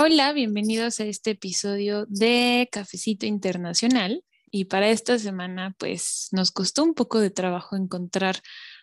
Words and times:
Hola, 0.00 0.32
bienvenidos 0.32 1.00
a 1.00 1.06
este 1.06 1.32
episodio 1.32 2.06
de 2.06 2.68
Cafecito 2.70 3.26
Internacional. 3.26 4.24
Y 4.48 4.66
para 4.66 4.90
esta 4.90 5.18
semana, 5.18 5.74
pues 5.76 6.28
nos 6.30 6.52
costó 6.52 6.84
un 6.84 6.94
poco 6.94 7.18
de 7.18 7.30
trabajo 7.30 7.74
encontrar 7.74 8.40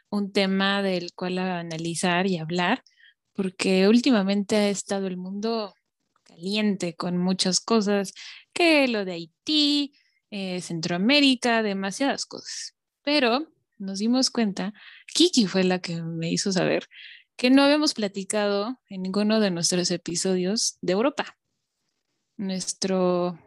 un 0.09 0.33
tema 0.33 0.81
del 0.81 1.13
cual 1.13 1.37
analizar 1.37 2.27
y 2.27 2.37
hablar, 2.37 2.83
porque 3.31 3.87
últimamente 3.87 4.57
ha 4.57 4.67
estado 4.67 5.07
el 5.07 5.15
mundo 5.15 5.73
caliente 6.23 6.97
con 6.97 7.17
muchas 7.17 7.61
cosas, 7.61 8.11
que 8.51 8.85
lo 8.89 9.05
de 9.05 9.13
Haití, 9.13 9.93
eh, 10.31 10.59
Centroamérica, 10.59 11.63
demasiadas 11.63 12.25
cosas. 12.25 12.75
Pero 13.03 13.47
nos 13.77 13.99
dimos 13.99 14.29
cuenta, 14.31 14.73
Kiki 15.13 15.47
fue 15.47 15.63
la 15.63 15.79
que 15.79 16.01
me 16.01 16.29
hizo 16.29 16.51
saber 16.51 16.89
que 17.35 17.49
no 17.49 17.63
habíamos 17.63 17.93
platicado 17.93 18.79
en 18.89 19.01
ninguno 19.01 19.39
de 19.39 19.51
nuestros 19.51 19.91
episodios 19.91 20.77
de 20.81 20.93
Europa. 20.93 21.37
Nuestro 22.37 23.39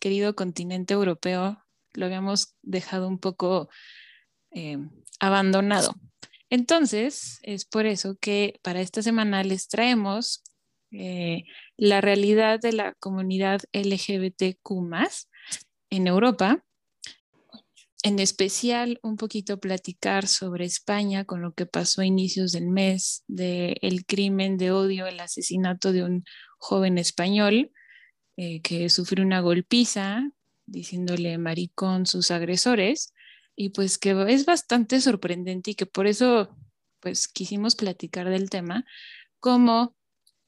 querido 0.00 0.34
continente 0.34 0.94
europeo 0.94 1.62
lo 1.94 2.06
habíamos 2.06 2.54
dejado 2.62 3.08
un 3.08 3.18
poco 3.18 3.68
eh, 4.50 4.78
abandonado. 5.20 5.94
Entonces, 6.50 7.40
es 7.42 7.64
por 7.64 7.86
eso 7.86 8.16
que 8.20 8.60
para 8.62 8.80
esta 8.80 9.02
semana 9.02 9.42
les 9.42 9.68
traemos 9.68 10.44
eh, 10.92 11.44
la 11.76 12.00
realidad 12.00 12.60
de 12.60 12.72
la 12.72 12.94
comunidad 12.94 13.62
LGBTQ 13.72 14.70
en 15.90 16.06
Europa 16.06 16.65
en 18.02 18.18
especial 18.18 19.00
un 19.02 19.16
poquito 19.16 19.58
platicar 19.58 20.26
sobre 20.26 20.64
España 20.64 21.24
con 21.24 21.42
lo 21.42 21.54
que 21.54 21.66
pasó 21.66 22.02
a 22.02 22.06
inicios 22.06 22.52
del 22.52 22.68
mes 22.68 23.24
del 23.26 23.76
el 23.80 24.04
crimen 24.04 24.58
de 24.58 24.70
odio, 24.70 25.06
el 25.06 25.20
asesinato 25.20 25.92
de 25.92 26.04
un 26.04 26.24
joven 26.58 26.98
español 26.98 27.72
eh, 28.36 28.60
que 28.60 28.88
sufrió 28.90 29.24
una 29.24 29.40
golpiza 29.40 30.30
diciéndole 30.66 31.38
maricón 31.38 32.06
sus 32.06 32.30
agresores. 32.30 33.14
Y 33.56 33.70
pues 33.70 33.96
que 33.96 34.14
es 34.28 34.44
bastante 34.44 35.00
sorprendente 35.00 35.70
y 35.70 35.74
que 35.74 35.86
por 35.86 36.06
eso 36.06 36.54
pues 37.00 37.28
quisimos 37.28 37.74
platicar 37.76 38.28
del 38.28 38.50
tema 38.50 38.84
como 39.40 39.96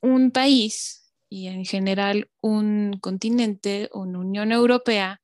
un 0.00 0.30
país 0.30 1.12
y 1.30 1.46
en 1.46 1.64
general 1.64 2.30
un 2.42 2.98
continente, 3.00 3.88
una 3.92 4.18
Unión 4.18 4.52
Europea 4.52 5.22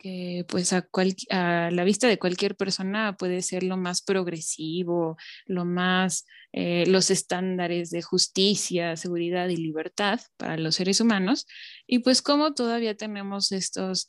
que 0.00 0.46
pues 0.48 0.72
a, 0.72 1.70
la 1.70 1.84
vista 1.84 2.08
de 2.08 2.18
cualquier 2.18 2.56
persona 2.56 3.16
puede 3.16 3.42
ser 3.42 3.62
lo 3.62 3.76
más 3.76 4.00
progresivo, 4.02 5.16
lo 5.46 5.64
más, 5.64 6.24
eh, 6.52 6.86
los 6.86 7.10
estándares 7.10 7.90
de 7.90 8.02
justicia, 8.02 8.96
seguridad 8.96 9.48
y 9.48 9.56
libertad 9.56 10.20
para 10.38 10.56
los 10.56 10.76
seres 10.76 11.00
humanos, 11.00 11.46
y 11.86 11.98
pues 12.00 12.22
como 12.22 12.54
todavía 12.54 12.96
tenemos 12.96 13.52
estos, 13.52 14.08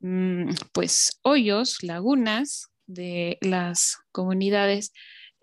mm, 0.00 0.50
pues, 0.72 1.20
hoyos, 1.22 1.82
lagunas 1.82 2.66
de 2.86 3.38
las 3.40 3.98
comunidades 4.10 4.92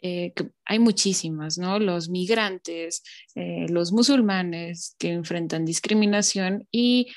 eh, 0.02 0.34
hay 0.66 0.80
muchísimas, 0.80 1.58
¿no? 1.58 1.80
Los 1.80 2.08
migrantes, 2.10 3.02
eh, 3.36 3.66
los 3.70 3.92
musulmanes 3.92 4.96
que 5.00 5.10
enfrentan 5.12 5.66
discriminación 5.66 6.68
y 6.72 7.08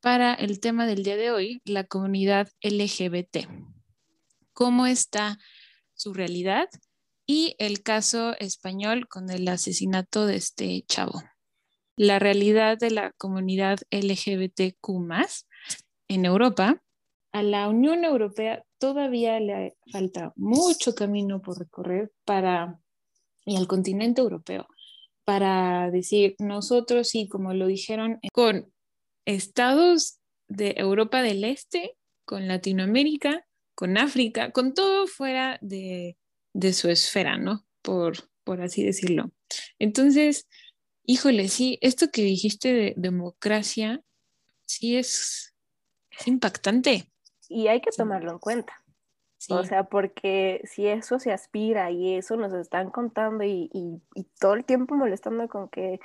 para 0.00 0.34
el 0.34 0.60
tema 0.60 0.86
del 0.86 1.02
día 1.02 1.16
de 1.16 1.30
hoy, 1.30 1.60
la 1.64 1.84
comunidad 1.84 2.48
LGBT. 2.62 3.46
¿Cómo 4.52 4.86
está 4.86 5.38
su 5.94 6.14
realidad? 6.14 6.68
Y 7.26 7.54
el 7.58 7.82
caso 7.82 8.34
español 8.38 9.08
con 9.08 9.30
el 9.30 9.46
asesinato 9.48 10.26
de 10.26 10.36
este 10.36 10.84
chavo. 10.88 11.22
La 11.96 12.18
realidad 12.18 12.78
de 12.78 12.90
la 12.90 13.12
comunidad 13.12 13.78
LGBTQ 13.90 14.88
en 16.08 16.24
Europa. 16.24 16.82
A 17.32 17.42
la 17.42 17.68
Unión 17.68 18.04
Europea 18.04 18.64
todavía 18.78 19.38
le 19.38 19.76
falta 19.92 20.32
mucho 20.34 20.94
camino 20.94 21.42
por 21.42 21.58
recorrer 21.58 22.10
para, 22.24 22.80
y 23.44 23.56
al 23.56 23.68
continente 23.68 24.22
europeo, 24.22 24.66
para 25.24 25.90
decir, 25.90 26.34
nosotros 26.38 27.08
sí, 27.08 27.28
como 27.28 27.54
lo 27.54 27.66
dijeron, 27.66 28.18
con 28.32 28.72
estados 29.24 30.20
de 30.48 30.74
Europa 30.76 31.22
del 31.22 31.44
Este, 31.44 31.96
con 32.24 32.48
Latinoamérica, 32.48 33.46
con 33.74 33.96
África, 33.98 34.52
con 34.52 34.74
todo 34.74 35.06
fuera 35.06 35.58
de, 35.62 36.16
su 36.72 36.88
esfera, 36.90 37.38
¿no? 37.38 37.64
Por, 37.82 38.28
por 38.44 38.60
así 38.60 38.84
decirlo. 38.84 39.32
Entonces, 39.78 40.46
híjole, 41.04 41.48
sí, 41.48 41.78
esto 41.80 42.10
que 42.12 42.22
dijiste 42.22 42.72
de 42.72 42.94
democracia, 42.96 44.02
sí 44.66 44.96
es, 44.96 45.54
impactante. 46.26 47.10
Y 47.48 47.68
hay 47.68 47.80
que 47.80 47.90
tomarlo 47.90 48.32
en 48.32 48.38
cuenta. 48.38 48.74
O 49.48 49.64
sea, 49.64 49.84
porque 49.84 50.60
si 50.64 50.86
eso 50.86 51.18
se 51.18 51.32
aspira 51.32 51.90
y 51.90 52.16
eso 52.16 52.36
nos 52.36 52.52
están 52.52 52.90
contando 52.90 53.42
y, 53.42 53.70
y, 53.72 54.24
todo 54.38 54.52
el 54.52 54.66
tiempo 54.66 54.94
molestando 54.94 55.48
con 55.48 55.70
que 55.70 55.98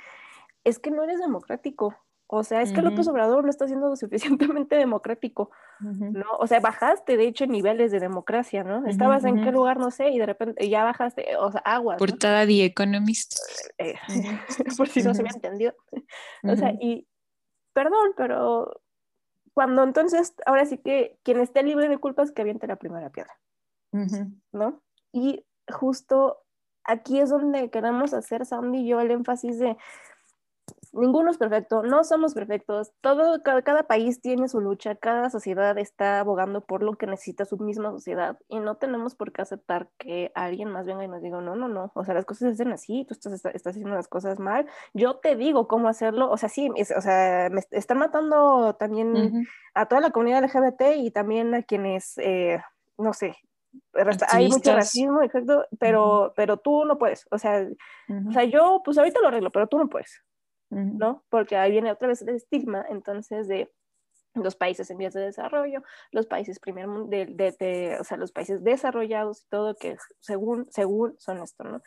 es 0.64 0.78
que 0.78 0.90
no 0.90 1.04
eres 1.04 1.20
democrático, 1.20 1.94
o 2.28 2.42
sea, 2.42 2.60
es 2.62 2.72
que 2.72 2.82
López 2.82 3.06
Obrador 3.06 3.44
no 3.44 3.50
está 3.50 3.66
siendo 3.68 3.94
suficientemente 3.96 4.76
democrático, 4.76 5.50
¿no? 5.80 6.26
O 6.38 6.46
sea, 6.46 6.60
bajaste, 6.60 7.16
de 7.16 7.26
hecho, 7.26 7.46
niveles 7.46 7.92
de 7.92 8.00
democracia, 8.00 8.64
¿no? 8.64 8.86
Estabas 8.86 9.24
en 9.24 9.42
qué 9.42 9.52
lugar, 9.52 9.78
no 9.78 9.90
sé, 9.90 10.10
y 10.10 10.18
de 10.18 10.26
repente 10.26 10.68
ya 10.68 10.84
bajaste, 10.84 11.36
o 11.38 11.52
sea, 11.52 11.60
aguas. 11.60 11.98
Portada 11.98 12.44
de 12.44 12.64
Economist. 12.64 13.38
Eh, 13.78 13.94
por 14.76 14.88
si 14.88 15.02
no 15.02 15.14
se 15.14 15.22
me 15.22 15.30
entendió. 15.30 15.74
O 16.42 16.56
sea, 16.56 16.72
y, 16.80 17.06
perdón, 17.72 18.14
pero 18.16 18.80
cuando 19.54 19.84
entonces, 19.84 20.34
ahora 20.46 20.66
sí 20.66 20.78
que 20.78 21.18
quien 21.22 21.38
esté 21.40 21.62
libre 21.62 21.88
de 21.88 21.98
culpas, 21.98 22.32
que 22.32 22.42
aviente 22.42 22.66
la 22.66 22.76
primera 22.76 23.10
piedra, 23.10 23.38
¿no? 24.52 24.82
Y 25.12 25.46
justo 25.72 26.42
aquí 26.84 27.20
es 27.20 27.30
donde 27.30 27.70
queremos 27.70 28.14
hacer, 28.14 28.44
Sandy 28.44 28.80
y 28.80 28.88
yo, 28.88 29.00
el 29.00 29.10
énfasis 29.10 29.58
de 29.58 29.76
ninguno 30.92 31.30
es 31.30 31.38
perfecto, 31.38 31.82
no 31.82 32.04
somos 32.04 32.34
perfectos, 32.34 32.92
todo, 33.00 33.42
cada, 33.42 33.82
país 33.84 34.20
tiene 34.20 34.48
su 34.48 34.60
lucha, 34.60 34.94
cada 34.94 35.30
sociedad 35.30 35.76
está 35.78 36.20
abogando 36.20 36.64
por 36.64 36.82
lo 36.82 36.94
que 36.94 37.06
necesita 37.06 37.44
su 37.44 37.58
misma 37.58 37.90
sociedad 37.90 38.38
y 38.48 38.58
no 38.60 38.76
tenemos 38.76 39.14
por 39.14 39.32
qué 39.32 39.42
aceptar 39.42 39.88
que 39.98 40.32
alguien 40.34 40.70
más 40.70 40.86
venga 40.86 41.04
y 41.04 41.08
nos 41.08 41.22
diga, 41.22 41.40
no, 41.40 41.54
no, 41.54 41.68
no, 41.68 41.92
o 41.94 42.04
sea, 42.04 42.14
las 42.14 42.24
cosas 42.24 42.48
se 42.48 42.54
hacen 42.54 42.72
así, 42.72 43.04
tú 43.06 43.14
estás, 43.14 43.32
estás 43.32 43.72
haciendo 43.72 43.94
las 43.94 44.08
cosas 44.08 44.38
mal, 44.38 44.66
yo 44.94 45.16
te 45.16 45.36
digo 45.36 45.68
cómo 45.68 45.88
hacerlo, 45.88 46.30
o 46.30 46.36
sea, 46.36 46.48
sí, 46.48 46.70
o 46.70 47.00
sea, 47.00 47.48
me 47.50 47.62
están 47.70 47.98
matando 47.98 48.74
también 48.74 49.46
a 49.74 49.86
toda 49.86 50.00
la 50.00 50.10
comunidad 50.10 50.44
LGBT 50.44 50.96
y 50.96 51.10
también 51.10 51.54
a 51.54 51.62
quienes, 51.62 52.16
eh, 52.18 52.60
no 52.98 53.12
sé, 53.12 53.36
hay 54.30 54.48
mucho 54.48 54.74
racismo, 54.74 55.22
exacto, 55.22 55.66
pero, 55.78 56.32
pero 56.34 56.56
tú 56.56 56.84
no 56.84 56.96
puedes, 56.96 57.26
o 57.30 57.38
sea, 57.38 57.66
o 58.28 58.32
sea, 58.32 58.44
yo 58.44 58.80
pues 58.84 58.96
ahorita 58.96 59.20
lo 59.20 59.28
arreglo, 59.28 59.50
pero 59.50 59.66
tú 59.66 59.78
no 59.78 59.88
puedes. 59.88 60.22
¿No? 60.70 61.24
Porque 61.28 61.56
ahí 61.56 61.70
viene 61.70 61.92
otra 61.92 62.08
vez 62.08 62.22
el 62.22 62.30
estigma, 62.30 62.84
entonces, 62.88 63.48
de 63.48 63.70
los 64.34 64.56
países 64.56 64.90
en 64.90 64.98
vías 64.98 65.14
de 65.14 65.22
desarrollo, 65.22 65.82
los 66.12 66.26
países 66.26 66.60
primer 66.60 66.88
de, 67.08 67.26
de, 67.58 67.96
o 68.00 68.04
sea, 68.04 68.16
los 68.18 68.32
países 68.32 68.62
desarrollados 68.62 69.42
y 69.42 69.48
todo 69.48 69.74
que 69.74 69.96
según, 70.20 70.66
según 70.70 71.14
son 71.18 71.38
esto, 71.38 71.64
¿no? 71.64 71.82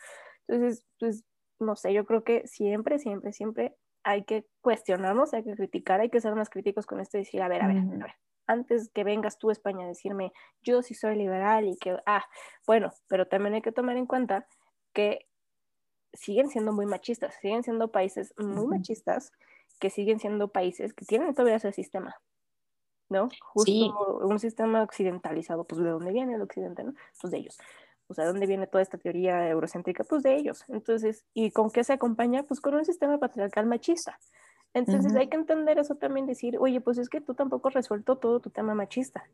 Entonces, 0.48 0.84
pues, 0.98 1.24
no 1.60 1.76
sé, 1.76 1.92
yo 1.92 2.04
creo 2.04 2.24
que 2.24 2.46
siempre, 2.46 2.98
siempre, 2.98 3.32
siempre 3.32 3.76
hay 4.02 4.24
que 4.24 4.46
cuestionarnos, 4.62 5.34
hay 5.34 5.44
que 5.44 5.54
criticar, 5.54 6.00
hay 6.00 6.10
que 6.10 6.20
ser 6.20 6.34
más 6.34 6.50
críticos 6.50 6.86
con 6.86 7.00
esto 7.00 7.18
y 7.18 7.20
decir, 7.20 7.42
a 7.42 7.48
ver, 7.48 7.62
a 7.62 7.68
ver, 7.68 7.78
a 7.78 8.04
ver, 8.04 8.14
antes 8.46 8.90
que 8.92 9.04
vengas 9.04 9.38
tú, 9.38 9.50
España, 9.50 9.84
a 9.84 9.88
decirme, 9.88 10.32
yo 10.62 10.82
sí 10.82 10.94
soy 10.94 11.16
liberal 11.16 11.68
y 11.68 11.76
que, 11.76 11.96
ah, 12.06 12.24
bueno, 12.66 12.90
pero 13.08 13.28
también 13.28 13.54
hay 13.54 13.62
que 13.62 13.72
tomar 13.72 13.96
en 13.96 14.06
cuenta 14.06 14.46
que 14.92 15.28
siguen 16.12 16.48
siendo 16.48 16.72
muy 16.72 16.86
machistas, 16.86 17.34
siguen 17.40 17.62
siendo 17.62 17.90
países 17.90 18.34
muy 18.38 18.66
machistas, 18.66 19.32
que 19.78 19.90
siguen 19.90 20.20
siendo 20.20 20.48
países 20.48 20.92
que 20.92 21.04
tienen 21.04 21.34
todavía 21.34 21.56
ese 21.56 21.72
sistema, 21.72 22.14
¿no? 23.08 23.28
Justo 23.40 24.18
un 24.22 24.38
sistema 24.38 24.82
occidentalizado, 24.82 25.64
pues 25.64 25.82
de 25.82 25.90
dónde 25.90 26.12
viene 26.12 26.34
el 26.34 26.42
occidente, 26.42 26.84
¿no? 26.84 26.94
Pues 27.20 27.30
de 27.30 27.38
ellos. 27.38 27.58
O 28.08 28.14
sea, 28.14 28.26
¿dónde 28.26 28.46
viene 28.46 28.66
toda 28.66 28.82
esta 28.82 28.98
teoría 28.98 29.48
eurocéntrica? 29.48 30.02
Pues 30.02 30.22
de 30.24 30.34
ellos. 30.34 30.64
Entonces, 30.68 31.24
¿y 31.32 31.52
con 31.52 31.70
qué 31.70 31.84
se 31.84 31.92
acompaña? 31.92 32.42
Pues 32.42 32.60
con 32.60 32.74
un 32.74 32.84
sistema 32.84 33.18
patriarcal 33.18 33.66
machista. 33.66 34.18
Entonces 34.74 35.14
hay 35.16 35.28
que 35.28 35.36
entender 35.36 35.78
eso 35.78 35.96
también, 35.96 36.26
decir, 36.26 36.56
oye, 36.58 36.80
pues 36.80 36.98
es 36.98 37.08
que 37.08 37.20
tú 37.20 37.34
tampoco 37.34 37.68
has 37.68 37.74
resuelto 37.74 38.18
todo 38.18 38.40
tu 38.40 38.50
tema 38.50 38.74
machista, 38.74 39.24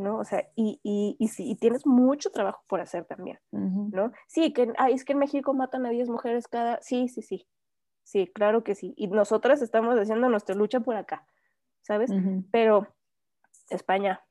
¿no? 0.00 0.18
O 0.18 0.24
sea, 0.24 0.48
y, 0.56 0.80
y, 0.82 1.16
y, 1.18 1.28
sí, 1.28 1.48
y 1.50 1.56
tienes 1.56 1.86
mucho 1.86 2.30
trabajo 2.30 2.64
por 2.66 2.80
hacer 2.80 3.04
también, 3.04 3.38
¿no? 3.52 4.12
Sí, 4.26 4.52
que 4.52 4.72
ay, 4.78 4.94
es 4.94 5.04
que 5.04 5.12
en 5.12 5.18
México 5.18 5.54
matan 5.54 5.86
a 5.86 5.90
10 5.90 6.08
mujeres 6.08 6.48
cada, 6.48 6.80
sí, 6.80 7.08
sí, 7.08 7.22
sí, 7.22 7.46
sí, 8.02 8.26
claro 8.34 8.64
que 8.64 8.74
sí, 8.74 8.94
y 8.96 9.06
nosotras 9.08 9.62
estamos 9.62 9.96
haciendo 9.96 10.28
nuestra 10.28 10.54
lucha 10.54 10.80
por 10.80 10.96
acá, 10.96 11.26
¿sabes? 11.82 12.10
Pero 12.50 12.88
España, 13.68 14.24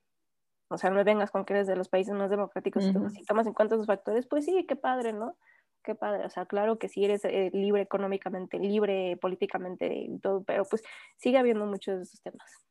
o 0.69 0.77
sea, 0.77 0.89
no 0.89 1.04
vengas 1.04 1.31
con 1.31 1.45
que 1.45 1.54
eres 1.54 1.68
de 1.68 1.75
los 1.75 1.88
países 1.88 2.13
más 2.13 2.30
democráticos, 2.30 2.83
si 2.83 3.24
tomas 3.24 3.48
en 3.48 3.54
cuenta 3.54 3.75
esos 3.75 3.88
factores, 3.88 4.27
pues 4.27 4.45
sí, 4.45 4.66
qué 4.68 4.75
padre, 4.75 5.13
¿no? 5.13 5.38
Qué 5.83 5.95
padre, 5.95 6.25
o 6.25 6.30
sea, 6.30 6.45
claro 6.45 6.77
que 6.77 6.89
sí 6.89 7.06
eres 7.06 7.24
eh, 7.24 7.51
libre 7.54 7.81
económicamente, 7.83 8.60
libre 8.60 9.18
políticamente 9.21 9.94
y 9.94 10.19
todo, 10.19 10.44
pero 10.44 10.66
pues 10.66 10.83
sigue 11.18 11.38
habiendo 11.38 11.66
muchos 11.66 11.98
de 11.98 12.04
esos 12.04 12.21
temas. 12.21 12.69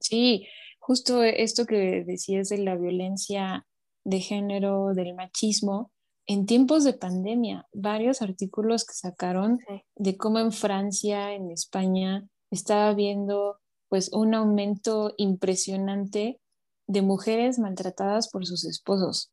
Sí, 0.00 0.46
justo 0.78 1.22
esto 1.22 1.66
que 1.66 2.04
decías 2.04 2.48
de 2.48 2.58
la 2.58 2.76
violencia 2.76 3.66
de 4.04 4.20
género, 4.20 4.94
del 4.94 5.14
machismo, 5.14 5.90
en 6.26 6.44
tiempos 6.44 6.84
de 6.84 6.92
pandemia, 6.92 7.66
varios 7.72 8.20
artículos 8.20 8.84
que 8.84 8.94
sacaron 8.94 9.58
de 9.96 10.16
cómo 10.16 10.38
en 10.38 10.52
Francia, 10.52 11.32
en 11.32 11.50
España, 11.50 12.28
estaba 12.50 12.88
habiendo 12.88 13.58
pues 13.88 14.12
un 14.12 14.34
aumento 14.34 15.14
impresionante 15.16 16.38
de 16.86 17.02
mujeres 17.02 17.58
maltratadas 17.58 18.28
por 18.28 18.46
sus 18.46 18.64
esposos 18.66 19.30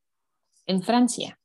en 0.65 0.83
Francia. 0.83 1.39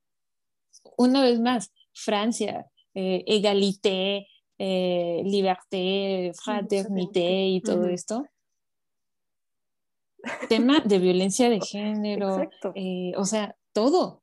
Una 0.97 1.23
vez 1.23 1.41
más, 1.41 1.73
Francia, 1.93 2.67
eh, 2.95 3.25
égalité, 3.27 4.27
eh, 4.59 5.23
liberté, 5.25 6.33
fraternité 6.43 7.47
y 7.49 7.61
todo 7.61 7.87
esto. 7.87 8.25
Tema 10.49 10.81
de 10.81 10.99
violencia 10.99 11.49
de 11.49 11.61
género, 11.61 12.49
eh, 12.75 13.13
o 13.17 13.25
sea, 13.25 13.57
todo. 13.73 14.23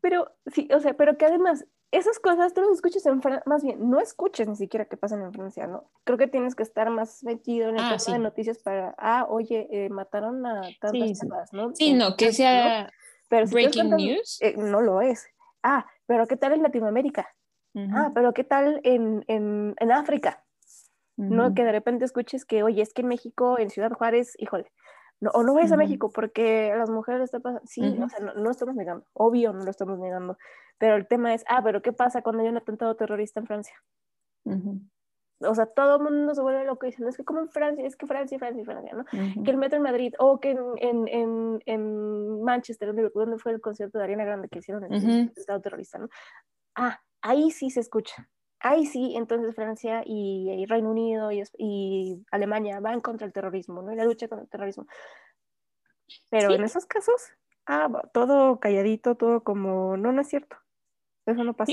Pero, 0.00 0.30
sí, 0.46 0.68
o 0.74 0.80
sea, 0.80 0.94
pero 0.94 1.16
que 1.16 1.26
además 1.26 1.66
esas 1.92 2.18
cosas 2.18 2.52
tú 2.52 2.60
las 2.60 2.70
escuchas 2.70 3.06
en 3.06 3.22
Francia, 3.22 3.42
más 3.46 3.62
bien, 3.62 3.88
no 3.88 4.00
escuches 4.00 4.48
ni 4.48 4.56
siquiera 4.56 4.86
que 4.86 4.96
pasan 4.96 5.22
en 5.22 5.32
Francia, 5.32 5.66
¿no? 5.66 5.90
Creo 6.04 6.18
que 6.18 6.26
tienes 6.26 6.54
que 6.54 6.62
estar 6.62 6.90
más 6.90 7.22
metido 7.22 7.68
en 7.68 7.76
el 7.76 7.84
ah, 7.84 7.96
tema 7.96 8.18
de 8.18 8.22
noticias 8.22 8.58
para, 8.58 8.94
ah, 8.98 9.26
oye, 9.28 9.68
eh, 9.70 9.88
mataron 9.88 10.44
a 10.46 10.62
tantas 10.80 11.18
sí, 11.18 11.26
¿no? 11.52 11.74
Sí, 11.74 11.94
no, 11.94 12.16
que 12.16 12.32
sea 12.32 12.90
breaking 13.30 13.90
news. 13.90 14.38
Eh, 14.42 14.54
no 14.56 14.80
lo 14.80 15.00
es. 15.00 15.26
Ah, 15.62 15.86
pero 16.06 16.26
¿qué 16.26 16.36
tal 16.36 16.52
en 16.52 16.62
Latinoamérica? 16.62 17.28
Ah, 17.92 18.10
pero 18.14 18.32
¿qué 18.32 18.42
tal 18.42 18.80
en, 18.84 19.22
en, 19.28 19.74
en 19.78 19.92
África? 19.92 20.45
No, 21.16 21.54
que 21.54 21.64
de 21.64 21.72
repente 21.72 22.04
escuches 22.04 22.44
que, 22.44 22.62
oye, 22.62 22.82
es 22.82 22.92
que 22.92 23.00
en 23.00 23.08
México, 23.08 23.58
en 23.58 23.70
Ciudad 23.70 23.90
Juárez, 23.92 24.34
híjole, 24.38 24.70
no, 25.20 25.30
o 25.30 25.42
no 25.42 25.54
vayas 25.54 25.72
a 25.72 25.78
México 25.78 26.10
porque 26.14 26.74
las 26.76 26.90
mujeres 26.90 27.22
está 27.22 27.40
pasando, 27.40 27.66
sí, 27.66 27.98
o 28.02 28.08
sea, 28.08 28.20
no, 28.20 28.34
no, 28.34 28.50
estamos 28.50 28.74
negando, 28.74 29.06
obvio 29.14 29.54
no 29.54 29.64
lo 29.64 29.70
estamos 29.70 29.98
negando, 29.98 30.36
pero 30.76 30.96
el 30.96 31.06
tema 31.06 31.32
es, 31.32 31.42
ah, 31.48 31.62
pero 31.64 31.80
¿qué 31.80 31.92
pasa 31.92 32.20
cuando 32.20 32.42
hay 32.42 32.50
un 32.50 32.58
atentado 32.58 32.94
terrorista 32.96 33.40
en 33.40 33.46
Francia? 33.46 33.74
O 35.40 35.54
sea, 35.54 35.66
todo 35.66 35.96
el 35.96 36.02
mundo 36.02 36.34
se 36.34 36.42
vuelve 36.42 36.64
loco 36.64 36.86
diciendo, 36.86 37.08
es 37.08 37.16
que 37.16 37.24
como 37.24 37.40
en 37.40 37.48
Francia, 37.48 37.86
es 37.86 37.96
que 37.96 38.06
Francia, 38.06 38.38
Francia, 38.38 38.64
Francia, 38.64 38.92
¿no? 38.94 39.04
Que 39.42 39.50
el 39.50 39.56
metro 39.56 39.76
en 39.78 39.82
Madrid, 39.82 40.14
o 40.18 40.38
que 40.38 40.50
en, 40.50 41.08
en, 41.08 41.62
en, 41.64 42.42
Manchester, 42.42 42.94
donde 42.94 43.38
fue 43.38 43.52
el 43.52 43.60
concierto 43.60 43.98
de 43.98 44.04
Ariana 44.04 44.24
Grande 44.24 44.48
que 44.48 44.60
hicieron 44.60 44.84
el 44.84 45.28
atentado 45.30 45.60
terrorista, 45.60 45.98
¿no? 45.98 46.08
Ah, 46.74 47.00
ahí 47.22 47.50
sí 47.50 47.70
se 47.70 47.80
escucha. 47.80 48.28
Ahí 48.60 48.86
sí, 48.86 49.14
entonces 49.16 49.54
Francia 49.54 50.02
y, 50.04 50.64
Reino 50.66 50.90
Unido 50.90 51.30
y, 51.30 51.42
y, 51.58 52.24
Alemania 52.30 52.80
van 52.80 53.00
contra 53.00 53.26
el 53.26 53.32
terrorismo, 53.32 53.82
¿no? 53.82 53.92
Y 53.92 53.96
la 53.96 54.04
lucha 54.04 54.28
contra 54.28 54.44
el 54.44 54.50
terrorismo. 54.50 54.86
Pero 56.30 56.54
en 56.54 56.64
esos 56.64 56.86
casos, 56.86 57.20
ah, 57.66 57.88
todo 58.12 58.58
calladito, 58.58 59.16
todo 59.16 59.42
como, 59.42 59.96
no, 59.96 60.12
no 60.12 60.20
es 60.20 60.28
cierto. 60.28 60.56
Eso 61.26 61.44
no 61.44 61.54
pasa. 61.54 61.72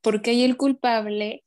porque 0.00 0.30
ahí 0.30 0.44
el 0.44 0.56
culpable 0.56 1.44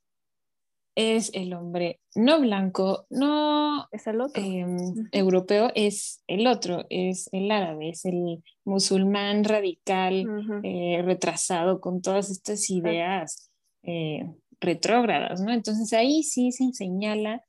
es 0.96 1.32
el 1.34 1.54
hombre 1.54 2.00
no 2.16 2.42
blanco, 2.42 3.06
no 3.12 3.88
es 3.92 4.08
el 4.08 4.20
otro. 4.20 4.42
Em, 4.44 5.08
europeo, 5.12 5.72
es 5.76 6.24
el 6.26 6.48
otro, 6.48 6.86
es 6.90 7.30
el 7.32 7.52
árabe, 7.52 7.90
es 7.90 8.04
el 8.06 8.44
musulmán 8.66 9.44
radical, 9.44 10.26
eh, 10.64 11.02
retrasado 11.06 11.80
con 11.80 12.02
todas 12.02 12.32
estas 12.32 12.68
ideas 12.72 13.52
eh, 13.84 14.26
retrógradas, 14.60 15.42
¿no? 15.42 15.54
Entonces 15.54 15.94
ahí 15.94 16.24
sí 16.24 16.52
se 16.52 16.72
señala, 16.74 17.44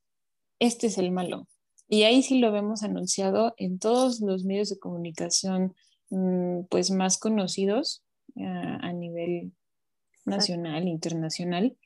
este 0.58 0.88
es 0.88 0.98
el 0.98 1.10
malo. 1.10 1.46
Y 1.88 2.02
ahí 2.02 2.22
sí 2.22 2.38
lo 2.38 2.52
vemos 2.52 2.82
anunciado 2.82 3.54
en 3.56 3.78
todos 3.78 4.20
los 4.20 4.44
medios 4.44 4.68
de 4.68 4.78
comunicación 4.78 5.74
mm, 6.10 6.64
pues 6.68 6.90
más 6.90 7.18
conocidos 7.18 8.02
ah, 8.36 8.78
a 8.82 8.92
nivel 8.92 9.52
nacional, 10.26 10.86
internacional, 10.86 11.76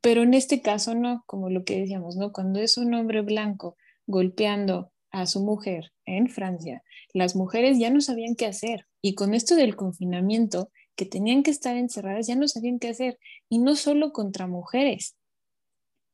pero 0.00 0.22
en 0.22 0.34
este 0.34 0.62
caso 0.62 0.94
no, 0.94 1.22
como 1.26 1.50
lo 1.50 1.64
que 1.64 1.80
decíamos, 1.80 2.16
¿no? 2.16 2.32
Cuando 2.32 2.60
es 2.60 2.78
un 2.78 2.94
hombre 2.94 3.20
blanco 3.20 3.76
golpeando 4.06 4.90
a 5.10 5.26
su 5.26 5.44
mujer 5.44 5.92
en 6.06 6.28
Francia, 6.28 6.82
las 7.12 7.36
mujeres 7.36 7.78
ya 7.78 7.90
no 7.90 8.00
sabían 8.00 8.34
qué 8.34 8.46
hacer 8.46 8.86
y 9.02 9.14
con 9.14 9.34
esto 9.34 9.54
del 9.54 9.76
confinamiento, 9.76 10.70
que 10.96 11.06
tenían 11.06 11.42
que 11.42 11.50
estar 11.50 11.76
encerradas, 11.76 12.26
ya 12.26 12.36
no 12.36 12.48
sabían 12.48 12.78
qué 12.78 12.88
hacer 12.88 13.18
y 13.48 13.58
no 13.58 13.76
solo 13.76 14.12
contra 14.12 14.46
mujeres, 14.46 15.16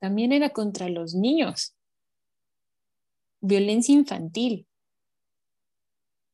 también 0.00 0.32
era 0.32 0.50
contra 0.50 0.88
los 0.88 1.14
niños. 1.14 1.74
Violencia 3.40 3.94
infantil. 3.94 4.66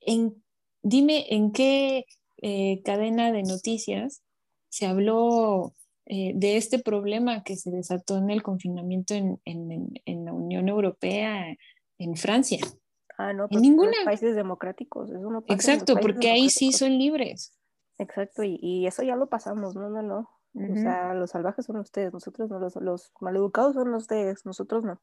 En, 0.01 0.43
dime 0.83 1.27
en 1.31 1.53
qué 1.53 2.05
eh, 2.43 2.83
cadena 2.85 3.33
de 3.33 3.43
noticias 3.43 4.23
se 4.69 4.87
habló 4.87 5.75
eh, 6.07 6.33
de 6.35 6.59
este 6.59 6.79
problema 6.79 7.43
que 7.43 7.57
se 7.57 7.71
desató 7.71 8.19
en 8.19 8.31
el 8.31 8.43
confinamiento 8.43 9.15
en, 9.15 9.41
la 10.25 10.33
Unión 10.33 10.69
Europea, 10.69 11.57
en 11.99 12.17
Francia. 12.17 12.59
Ah, 13.17 13.33
no, 13.33 13.49
pues 13.49 13.63
en 13.63 13.71
ninguna. 13.71 13.97
países 14.05 14.35
democráticos. 14.35 15.11
Exacto, 15.49 15.97
porque 16.01 16.31
ahí 16.31 16.51
sí 16.51 16.73
son 16.73 16.99
libres. 16.99 17.57
Exacto, 17.99 18.43
y, 18.43 18.87
eso 18.87 19.03
ya 19.03 19.17
lo 19.17 19.29
pasamos, 19.29 19.75
no, 19.75 19.89
no, 19.89 20.03
no. 20.03 20.31
O 20.55 20.77
sea, 20.77 21.15
los 21.15 21.31
salvajes 21.31 21.67
son 21.67 21.79
ustedes, 21.79 22.13
nosotros 22.13 22.49
no, 22.49 22.61
los, 22.61 22.77
los 22.77 23.13
maleducados 23.21 23.75
son 23.75 23.93
ustedes, 23.95 24.47
nosotros 24.47 24.85
no. 24.85 25.01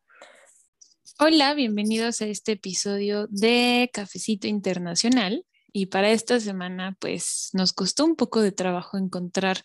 Hola, 1.20 1.54
bienvenidos 1.54 2.22
a 2.22 2.26
este 2.26 2.54
episodio 2.54 3.28
de 3.28 3.90
Cafecito 3.94 4.48
Internacional. 4.48 5.46
Y 5.74 5.88
para 5.88 6.10
esta 6.12 6.40
semana, 6.40 6.98
pues 7.00 7.50
nos 7.54 7.74
costó 7.74 8.06
un 8.06 8.16
poco 8.16 8.42
de 8.42 8.52
trabajo 8.52 8.98
encontrar 8.98 9.62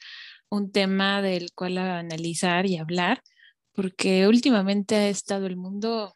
un 0.49 0.71
tema 0.71 1.23
del 1.23 1.52
cual 1.52 1.78
analizar 1.78 2.66
y 2.66 2.78
hablar, 2.78 3.23
porque 3.73 4.26
últimamente 4.28 4.95
ha 4.95 5.09
estado 5.09 5.47
el 5.47 5.56
mundo 5.56 6.12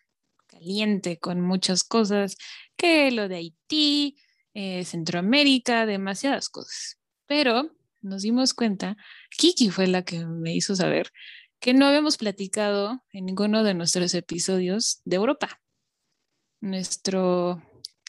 caliente 0.47 1.19
con 1.19 1.41
muchas 1.41 1.85
cosas, 1.85 2.37
que 2.77 3.11
lo 3.11 3.29
de 3.29 3.37
Haití, 3.37 4.17
eh, 4.55 4.85
Centroamérica, 4.85 5.87
demasiadas 5.87 6.49
cosas. 6.49 7.00
Pero 7.31 7.71
nos 8.03 8.23
dimos 8.23 8.55
cuenta, 8.55 8.97
Kiki 9.39 9.71
fue 9.71 9.87
la 9.87 10.03
que 10.03 10.27
me 10.27 10.53
hizo 10.53 10.75
saber 10.75 11.13
que 11.61 11.75
no 11.75 11.87
habíamos 11.87 12.17
platicado 12.17 13.05
en 13.13 13.25
ninguno 13.25 13.63
de 13.63 13.73
nuestros 13.73 14.15
episodios 14.15 15.01
de 15.05 15.15
Europa. 15.15 15.61
Nuestro 16.61 17.63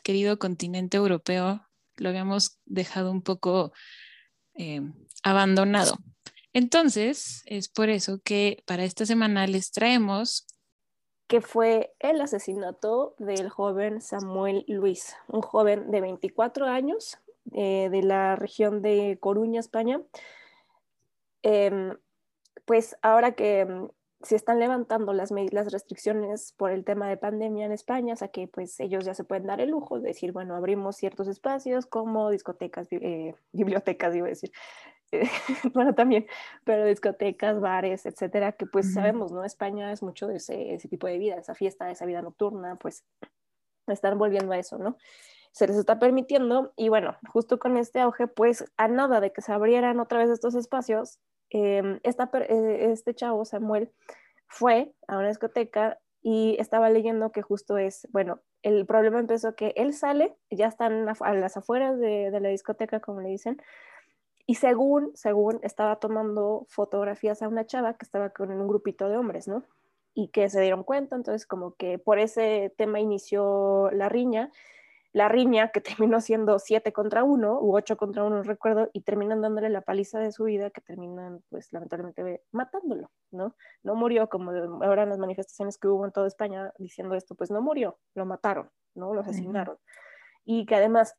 querido 0.03 0.39
continente 0.39 0.97
europeo 0.97 1.63
lo 1.97 2.09
habíamos 2.09 2.57
dejado 2.65 3.11
un 3.11 3.21
poco 3.21 3.73
eh, 4.55 4.81
abandonado. 5.21 5.99
Entonces, 6.51 7.43
es 7.45 7.69
por 7.69 7.89
eso 7.89 8.21
que 8.23 8.63
para 8.65 8.85
esta 8.85 9.05
semana 9.05 9.45
les 9.45 9.71
traemos 9.71 10.47
que 11.27 11.41
fue 11.41 11.93
el 11.99 12.19
asesinato 12.21 13.15
del 13.19 13.49
joven 13.49 14.01
Samuel 14.01 14.65
Luis, 14.67 15.15
un 15.27 15.41
joven 15.41 15.91
de 15.91 16.01
24 16.01 16.65
años 16.65 17.19
eh, 17.53 17.89
de 17.89 18.03
la 18.03 18.36
región 18.36 18.81
de 18.81 19.17
Coruña, 19.19 19.60
España. 19.60 20.01
Em, 21.43 21.98
pues 22.65 22.95
ahora 23.01 23.33
que 23.33 23.65
mm, 23.65 23.88
se 24.24 24.36
están 24.36 24.60
levantando 24.60 25.13
las, 25.13 25.31
las 25.31 25.71
restricciones 25.71 26.53
por 26.53 26.71
el 26.71 26.86
tema 26.86 27.10
de 27.10 27.17
pandemia 27.17 27.65
en 27.65 27.71
España, 27.71 28.13
o 28.13 28.17
sea 28.17 28.27
que 28.27 28.48
pues 28.48 28.79
ellos 28.79 29.05
ya 29.05 29.13
se 29.13 29.24
pueden 29.24 29.48
dar 29.48 29.62
el 29.62 29.71
lujo 29.71 30.00
de 30.00 30.10
decir, 30.10 30.31
bueno, 30.31 30.55
abrimos 30.55 30.95
ciertos 30.95 31.27
espacios 31.27 31.86
como 31.86 32.29
discotecas, 32.29 32.88
eh, 32.91 33.33
bibliotecas, 33.51 34.15
iba 34.15 34.27
a 34.27 34.29
decir, 34.29 34.51
bueno, 35.74 35.93
también, 35.93 36.27
pero 36.63 36.86
discotecas, 36.86 37.60
bares, 37.60 38.05
etcétera, 38.05 38.53
que 38.53 38.65
pues 38.65 38.93
sabemos, 38.93 39.31
¿no? 39.31 39.43
España 39.43 39.91
es 39.91 40.01
mucho 40.03 40.27
de 40.27 40.38
ese, 40.38 40.74
ese, 40.74 40.88
tipo 40.88 41.07
de 41.07 41.17
vida, 41.17 41.36
esa 41.36 41.53
fiesta, 41.53 41.89
esa 41.91 42.05
vida 42.05 42.21
nocturna, 42.21 42.77
pues 42.77 43.03
están 43.88 44.17
volviendo 44.17 44.53
a 44.53 44.57
eso, 44.57 44.77
¿no? 44.77 44.98
Se 45.51 45.67
les 45.67 45.75
está 45.77 46.00
permitiendo 46.00 46.74
y 46.75 46.89
bueno, 46.89 47.17
justo 47.31 47.60
con 47.60 47.77
este 47.77 48.00
auge, 48.00 48.27
pues 48.27 48.65
a 48.77 48.88
nada 48.88 49.20
de 49.20 49.34
que 49.34 49.41
se 49.41 49.51
abrieran 49.51 50.00
otra 50.00 50.20
vez 50.20 50.29
estos 50.29 50.55
espacios, 50.55 51.20
em, 51.50 52.00
eh, 52.03 52.91
este 52.91 53.13
chavo, 53.13 53.43
Samuel, 53.46 53.91
fue 54.48 54.93
a 55.08 55.17
una 55.17 55.27
discoteca 55.27 56.00
y 56.22 56.55
estaba 56.60 56.89
leyendo 56.89 57.31
que 57.31 57.41
justo 57.41 57.77
es, 57.77 58.08
bueno, 58.12 58.39
el 58.63 58.86
problema 58.86 59.20
empezó 59.20 59.55
que 59.55 59.74
él 59.75 59.93
sale, 59.93 60.38
ya 60.50 60.67
están 60.67 61.08
a 61.10 61.34
las 61.34 61.58
afueras 61.58 62.00
de, 62.00 62.31
de 62.31 62.39
la 62.39 62.50
discoteca, 62.50 63.00
como 63.00 63.22
le 63.22 63.29
dicen, 63.29 63.62
y 64.46 64.55
según, 64.55 65.12
según 65.15 65.60
estaba 65.63 65.98
tomando 65.98 66.65
fotografías 66.70 67.41
a 67.41 67.48
una 67.48 67.65
chava 67.65 67.93
que 67.96 68.05
estaba 68.05 68.29
con 68.29 68.51
un 68.51 68.67
grupito 68.67 69.10
de 69.10 69.17
hombres, 69.17 69.48
¿no? 69.48 69.63
Y 70.13 70.27
que 70.29 70.50
se 70.50 70.62
dieron 70.62 70.84
cuenta, 70.84 71.15
entonces 71.15 71.48
como 71.48 71.75
que 71.75 71.98
por 72.00 72.20
ese 72.20 72.74
tema 72.77 73.00
inició 73.00 73.89
la 73.91 74.10
riña 74.10 74.51
la 75.13 75.27
riña 75.27 75.72
que 75.72 75.82
terminó 76.10 76.22
siendo 76.22 76.60
siete 76.60 76.94
contra 76.94 77.24
uno 77.24 77.60
u 77.60 77.75
ocho 77.75 77.98
contra 77.98 78.24
uno, 78.24 78.38
no 78.38 78.44
recuerdo, 78.44 78.89
y 78.94 79.01
terminan 79.01 79.41
dándole 79.41 79.70
la 79.70 79.82
paliza 79.82 80.20
de 80.20 80.32
su 80.32 80.46
vida 80.46 80.70
que 80.70 80.82
terminan, 80.82 81.44
pues 81.50 81.72
lamentablemente, 81.72 82.44
matándolo, 82.51 83.12
¿no? 83.32 83.56
No 83.84 83.96
murió 83.96 84.30
como 84.30 84.51
ahora 84.84 85.03
en 85.03 85.10
las 85.10 85.20
manifestaciones 85.20 85.77
que 85.77 85.88
hubo 85.88 86.06
en 86.06 86.12
toda 86.12 86.27
España 86.27 86.72
diciendo 86.77 87.15
esto, 87.15 87.36
pues 87.36 87.51
no 87.51 87.62
murió, 87.62 87.98
lo 88.15 88.25
mataron, 88.25 88.70
¿no? 88.96 89.13
Lo 89.13 89.22
asesinaron. 89.22 89.77
Y 90.46 90.65
que 90.65 90.75
además, 90.75 91.15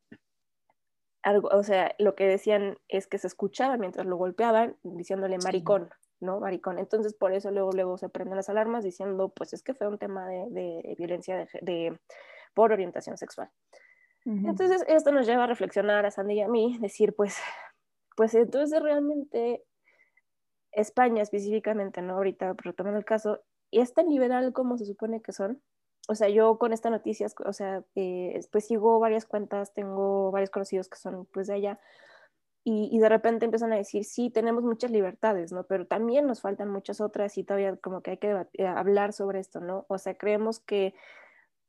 algo, 1.22 1.48
o 1.52 1.62
sea, 1.62 1.94
lo 1.98 2.14
que 2.14 2.26
decían 2.26 2.78
es 2.88 3.06
que 3.06 3.18
se 3.18 3.28
escuchaba 3.28 3.76
mientras 3.76 4.06
lo 4.06 4.16
golpeaban 4.16 4.76
diciéndole 4.82 5.38
maricón, 5.38 5.90
¿no? 6.18 6.40
Maricón. 6.40 6.78
Entonces, 6.78 7.14
por 7.14 7.32
eso 7.32 7.50
luego, 7.50 7.70
luego 7.72 7.98
se 7.98 8.08
prenden 8.08 8.36
las 8.36 8.48
alarmas 8.48 8.82
diciendo, 8.82 9.28
pues 9.28 9.52
es 9.52 9.62
que 9.62 9.74
fue 9.74 9.86
un 9.86 9.98
tema 9.98 10.26
de, 10.26 10.46
de 10.50 10.94
violencia 10.98 11.36
de, 11.36 11.48
de 11.60 11.98
por 12.54 12.72
orientación 12.72 13.16
sexual. 13.16 13.50
Entonces, 14.24 14.84
esto 14.86 15.10
nos 15.10 15.26
lleva 15.26 15.44
a 15.44 15.48
reflexionar 15.48 16.06
a 16.06 16.10
Sandy 16.12 16.34
y 16.34 16.40
a 16.42 16.48
mí, 16.48 16.78
decir, 16.80 17.12
pues, 17.14 17.36
pues 18.16 18.34
entonces 18.34 18.80
realmente 18.80 19.64
España 20.70 21.22
específicamente, 21.22 22.02
¿no? 22.02 22.14
Ahorita 22.14 22.54
retomando 22.56 22.98
el 22.98 23.04
caso, 23.04 23.40
¿y 23.70 23.80
es 23.80 23.94
tan 23.94 24.08
liberal 24.08 24.52
como 24.52 24.78
se 24.78 24.86
supone 24.86 25.20
que 25.22 25.32
son? 25.32 25.60
O 26.08 26.14
sea, 26.14 26.28
yo 26.28 26.58
con 26.58 26.72
esta 26.72 26.88
noticia, 26.88 27.26
o 27.44 27.52
sea, 27.52 27.84
eh, 27.94 28.40
pues 28.50 28.66
sigo 28.66 28.98
varias 29.00 29.26
cuentas, 29.26 29.72
tengo 29.74 30.30
varios 30.30 30.50
conocidos 30.50 30.88
que 30.88 30.98
son 30.98 31.26
pues 31.26 31.48
de 31.48 31.54
allá, 31.54 31.80
y, 32.64 32.88
y, 32.92 33.00
de 33.00 33.08
repente 33.08 33.44
empiezan 33.44 33.72
a 33.72 33.76
decir, 33.76 34.04
sí, 34.04 34.30
tenemos 34.30 34.62
muchas 34.62 34.92
libertades, 34.92 35.50
¿no? 35.50 35.64
Pero 35.64 35.84
también 35.84 36.28
nos 36.28 36.40
faltan 36.42 36.68
muchas 36.68 37.00
otras 37.00 37.36
y 37.36 37.42
todavía 37.42 37.76
como 37.76 38.02
que 38.02 38.12
hay 38.12 38.18
que 38.18 38.46
eh, 38.52 38.66
hablar 38.66 39.12
sobre 39.12 39.40
esto, 39.40 39.60
¿no? 39.60 39.84
O 39.88 39.98
sea, 39.98 40.14
creemos 40.14 40.60
que 40.60 40.94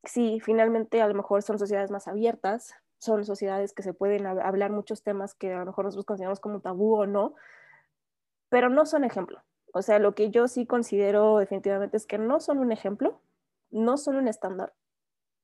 sí, 0.03 0.39
finalmente 0.39 1.01
a 1.01 1.07
lo 1.07 1.13
mejor 1.13 1.41
son 1.41 1.60
sociedades 1.60 1.91
más 1.91 2.07
abiertas, 2.07 2.75
son 3.00 3.25
sociedades 3.25 3.74
que 3.74 3.83
se 3.83 3.93
pueden 3.93 4.25
hablar 4.25 4.72
muchos 4.72 5.03
temas 5.03 5.36
que 5.36 5.53
a 5.53 5.60
lo 5.60 5.65
mejor 5.65 5.86
nosotros 5.86 6.05
consideramos 6.05 6.39
como 6.39 6.62
tabú 6.62 6.95
o 6.95 7.05
no, 7.05 7.36
pero 8.50 8.69
no 8.69 8.86
son 8.86 9.03
ejemplo. 9.03 9.41
O 9.74 9.81
sea, 9.81 10.00
lo 10.00 10.13
que 10.15 10.29
yo 10.29 10.48
sí 10.48 10.65
considero 10.65 11.39
definitivamente 11.39 11.98
es 11.98 12.05
que 12.05 12.17
no 12.17 12.39
son 12.39 12.60
un 12.60 12.72
ejemplo, 12.72 13.19
no 13.72 13.98
son 13.98 14.15
un 14.15 14.27
estándar, 14.27 14.74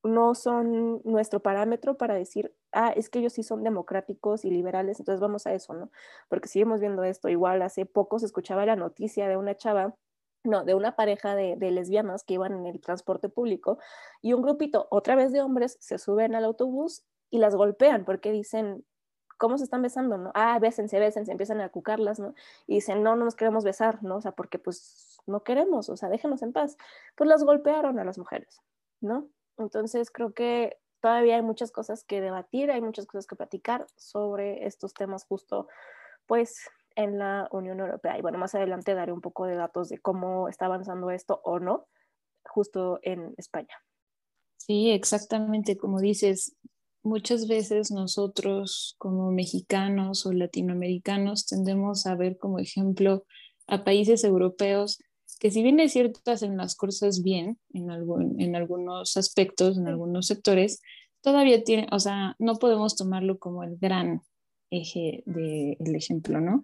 no 0.03 0.35
son 0.35 1.01
nuestro 1.03 1.41
parámetro 1.41 1.97
para 1.97 2.13
decir, 2.13 2.53
ah, 2.71 2.93
es 2.95 3.09
que 3.09 3.19
ellos 3.19 3.33
sí 3.33 3.43
son 3.43 3.63
democráticos 3.63 4.45
y 4.45 4.51
liberales, 4.51 4.99
entonces 4.99 5.19
vamos 5.19 5.47
a 5.47 5.53
eso, 5.53 5.73
¿no? 5.73 5.91
Porque 6.29 6.47
seguimos 6.47 6.79
viendo 6.79 7.03
esto. 7.03 7.27
Igual 7.29 7.61
hace 7.61 7.85
poco 7.85 8.19
se 8.19 8.27
escuchaba 8.27 8.65
la 8.65 8.75
noticia 8.75 9.27
de 9.27 9.37
una 9.37 9.55
chava 9.57 9.95
no, 10.43 10.63
de 10.63 10.73
una 10.73 10.95
pareja 10.95 11.35
de, 11.35 11.57
lesbianas 11.71 12.23
que 12.23 12.35
iban 12.35 12.53
en 12.53 12.65
el 12.65 12.79
transporte 12.79 13.29
público 13.29 13.79
y 14.21 14.33
un 14.33 14.41
grupito, 14.41 14.87
otra 14.89 15.15
vez 15.15 15.31
de 15.31 15.41
hombres, 15.41 15.77
se 15.79 15.97
suben 15.97 16.35
al 16.35 16.45
autobús 16.45 17.03
y 17.29 17.39
las 17.39 17.55
golpean 17.55 18.05
porque 18.05 18.31
dicen, 18.31 18.85
¿cómo 19.37 19.57
se 19.57 19.65
están 19.65 19.81
besando? 19.81 20.17
No? 20.17 20.31
Ah, 20.35 20.57
bésense, 20.59 20.99
bésense, 20.99 21.31
empiezan 21.31 21.61
a 21.61 21.69
cucarlas, 21.69 22.19
¿no? 22.19 22.33
Y 22.67 22.75
dicen, 22.75 23.03
no, 23.03 23.15
no 23.15 23.25
nos 23.25 23.35
queremos 23.35 23.63
besar, 23.63 24.03
¿no? 24.03 24.17
O 24.17 24.21
sea, 24.21 24.31
porque 24.31 24.59
pues 24.59 25.19
no 25.27 25.43
queremos, 25.43 25.89
o 25.89 25.97
sea, 25.97 26.09
déjenos 26.09 26.41
en 26.41 26.53
paz. 26.53 26.77
Pues 27.15 27.29
las 27.29 27.43
golpearon 27.43 27.99
a 27.99 28.03
las 28.03 28.17
mujeres, 28.17 28.61
¿no? 29.01 29.29
Entonces 29.57 30.09
creo 30.11 30.33
que 30.33 30.77
todavía 31.01 31.35
hay 31.35 31.41
muchas 31.41 31.71
cosas 31.71 32.03
que 32.03 32.21
debatir, 32.21 32.71
hay 32.71 32.81
muchas 32.81 33.05
cosas 33.05 33.27
que 33.27 33.35
platicar 33.35 33.87
sobre 33.95 34.65
estos 34.65 34.93
temas 34.93 35.25
justo, 35.25 35.67
pues 36.25 36.69
en 36.99 37.17
la 37.17 37.47
Unión 37.51 37.79
Europea. 37.79 38.17
Y 38.17 38.21
bueno, 38.21 38.37
más 38.37 38.53
adelante 38.55 38.93
daré 38.93 39.13
un 39.13 39.21
poco 39.21 39.45
de 39.45 39.55
datos 39.55 39.89
de 39.89 39.99
cómo 39.99 40.49
está 40.49 40.65
avanzando 40.65 41.09
esto 41.11 41.41
o 41.43 41.59
no, 41.59 41.87
justo 42.43 42.99
en 43.03 43.33
España. 43.37 43.73
Sí, 44.57 44.91
exactamente, 44.91 45.77
como 45.77 46.01
dices, 46.01 46.57
muchas 47.01 47.47
veces 47.47 47.91
nosotros 47.91 48.95
como 48.97 49.31
mexicanos 49.31 50.25
o 50.25 50.33
latinoamericanos 50.33 51.45
tendemos 51.45 52.05
a 52.05 52.15
ver 52.15 52.37
como 52.37 52.59
ejemplo 52.59 53.25
a 53.67 53.83
países 53.85 54.23
europeos 54.23 54.99
que 55.39 55.51
si 55.51 55.63
bien 55.63 55.79
es 55.79 55.93
cierto 55.93 56.19
hacen 56.29 56.57
las 56.57 56.75
cosas 56.75 57.23
bien 57.23 57.59
en, 57.71 57.91
algún, 57.91 58.41
en 58.41 58.57
algunos 58.57 59.15
aspectos, 59.15 59.77
en 59.77 59.87
algunos 59.87 60.27
sectores, 60.27 60.81
todavía 61.21 61.63
tiene, 61.63 61.87
o 61.91 61.99
sea, 61.99 62.35
no 62.39 62.55
podemos 62.55 62.97
tomarlo 62.97 63.39
como 63.39 63.63
el 63.63 63.77
gran 63.77 64.21
eje 64.71 65.23
del 65.25 65.95
ejemplo, 65.95 66.39
¿no? 66.41 66.63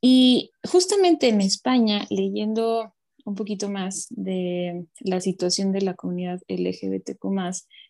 Y 0.00 0.52
justamente 0.64 1.28
en 1.28 1.40
España, 1.40 2.06
leyendo 2.10 2.94
un 3.24 3.34
poquito 3.34 3.68
más 3.68 4.06
de 4.10 4.86
la 5.00 5.20
situación 5.20 5.72
de 5.72 5.82
la 5.82 5.94
comunidad 5.94 6.40
LGBTQ 6.48 7.26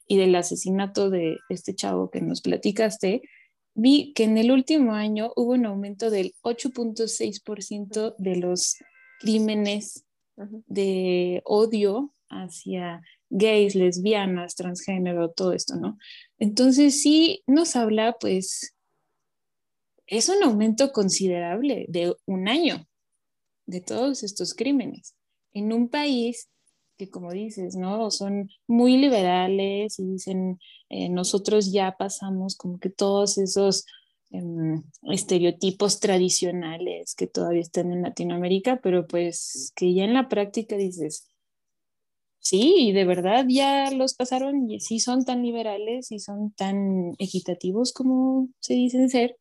y 0.08 0.16
del 0.16 0.34
asesinato 0.34 1.10
de 1.10 1.38
este 1.48 1.74
chavo 1.74 2.10
que 2.10 2.20
nos 2.20 2.40
platicaste, 2.40 3.22
vi 3.74 4.12
que 4.14 4.24
en 4.24 4.36
el 4.38 4.50
último 4.50 4.94
año 4.94 5.32
hubo 5.36 5.52
un 5.52 5.66
aumento 5.66 6.10
del 6.10 6.34
8.6% 6.42 8.16
de 8.18 8.36
los 8.36 8.76
crímenes 9.20 10.04
de 10.66 11.42
odio 11.44 12.12
hacia 12.28 13.02
gays, 13.30 13.74
lesbianas, 13.74 14.54
transgénero, 14.56 15.30
todo 15.30 15.52
esto, 15.52 15.76
¿no? 15.76 15.98
Entonces 16.38 17.00
sí 17.00 17.42
nos 17.46 17.76
habla 17.76 18.16
pues 18.18 18.74
es 20.08 20.28
un 20.28 20.42
aumento 20.42 20.92
considerable 20.92 21.86
de 21.88 22.14
un 22.26 22.48
año 22.48 22.86
de 23.66 23.80
todos 23.80 24.22
estos 24.22 24.54
crímenes 24.54 25.14
en 25.52 25.72
un 25.72 25.88
país 25.88 26.48
que 26.98 27.08
como 27.08 27.32
dices, 27.32 27.76
¿no? 27.76 28.10
Son 28.10 28.50
muy 28.66 28.98
liberales 28.98 29.98
y 30.00 30.04
dicen, 30.04 30.58
eh, 30.90 31.08
nosotros 31.08 31.72
ya 31.72 31.96
pasamos 31.96 32.56
como 32.56 32.78
que 32.80 32.90
todos 32.90 33.38
esos 33.38 33.86
em, 34.30 34.82
estereotipos 35.10 36.00
tradicionales 36.00 37.14
que 37.14 37.26
todavía 37.28 37.62
están 37.62 37.92
en 37.92 38.02
Latinoamérica, 38.02 38.80
pero 38.82 39.06
pues 39.06 39.72
que 39.76 39.94
ya 39.94 40.04
en 40.04 40.12
la 40.14 40.28
práctica 40.28 40.76
dices, 40.76 41.28
sí, 42.40 42.92
de 42.92 43.04
verdad 43.04 43.46
ya 43.48 43.90
los 43.92 44.14
pasaron 44.14 44.70
y 44.70 44.80
sí 44.80 45.00
son 45.00 45.24
tan 45.24 45.42
liberales 45.42 46.10
y 46.12 46.18
son 46.18 46.52
tan 46.52 47.14
equitativos 47.18 47.92
como 47.92 48.48
se 48.60 48.74
dicen 48.74 49.08
ser. 49.08 49.36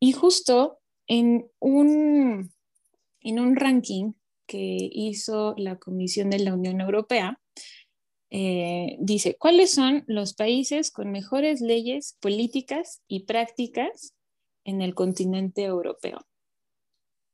Y 0.00 0.12
justo 0.12 0.78
en 1.06 1.50
un, 1.58 2.52
en 3.20 3.40
un 3.40 3.56
ranking 3.56 4.12
que 4.46 4.88
hizo 4.92 5.54
la 5.56 5.78
Comisión 5.78 6.30
de 6.30 6.38
la 6.38 6.54
Unión 6.54 6.80
Europea, 6.80 7.40
eh, 8.30 8.96
dice, 9.00 9.36
¿cuáles 9.38 9.72
son 9.72 10.04
los 10.06 10.34
países 10.34 10.90
con 10.90 11.10
mejores 11.10 11.60
leyes 11.60 12.16
políticas 12.20 13.02
y 13.06 13.24
prácticas 13.24 14.14
en 14.64 14.82
el 14.82 14.94
continente 14.94 15.64
europeo? 15.64 16.18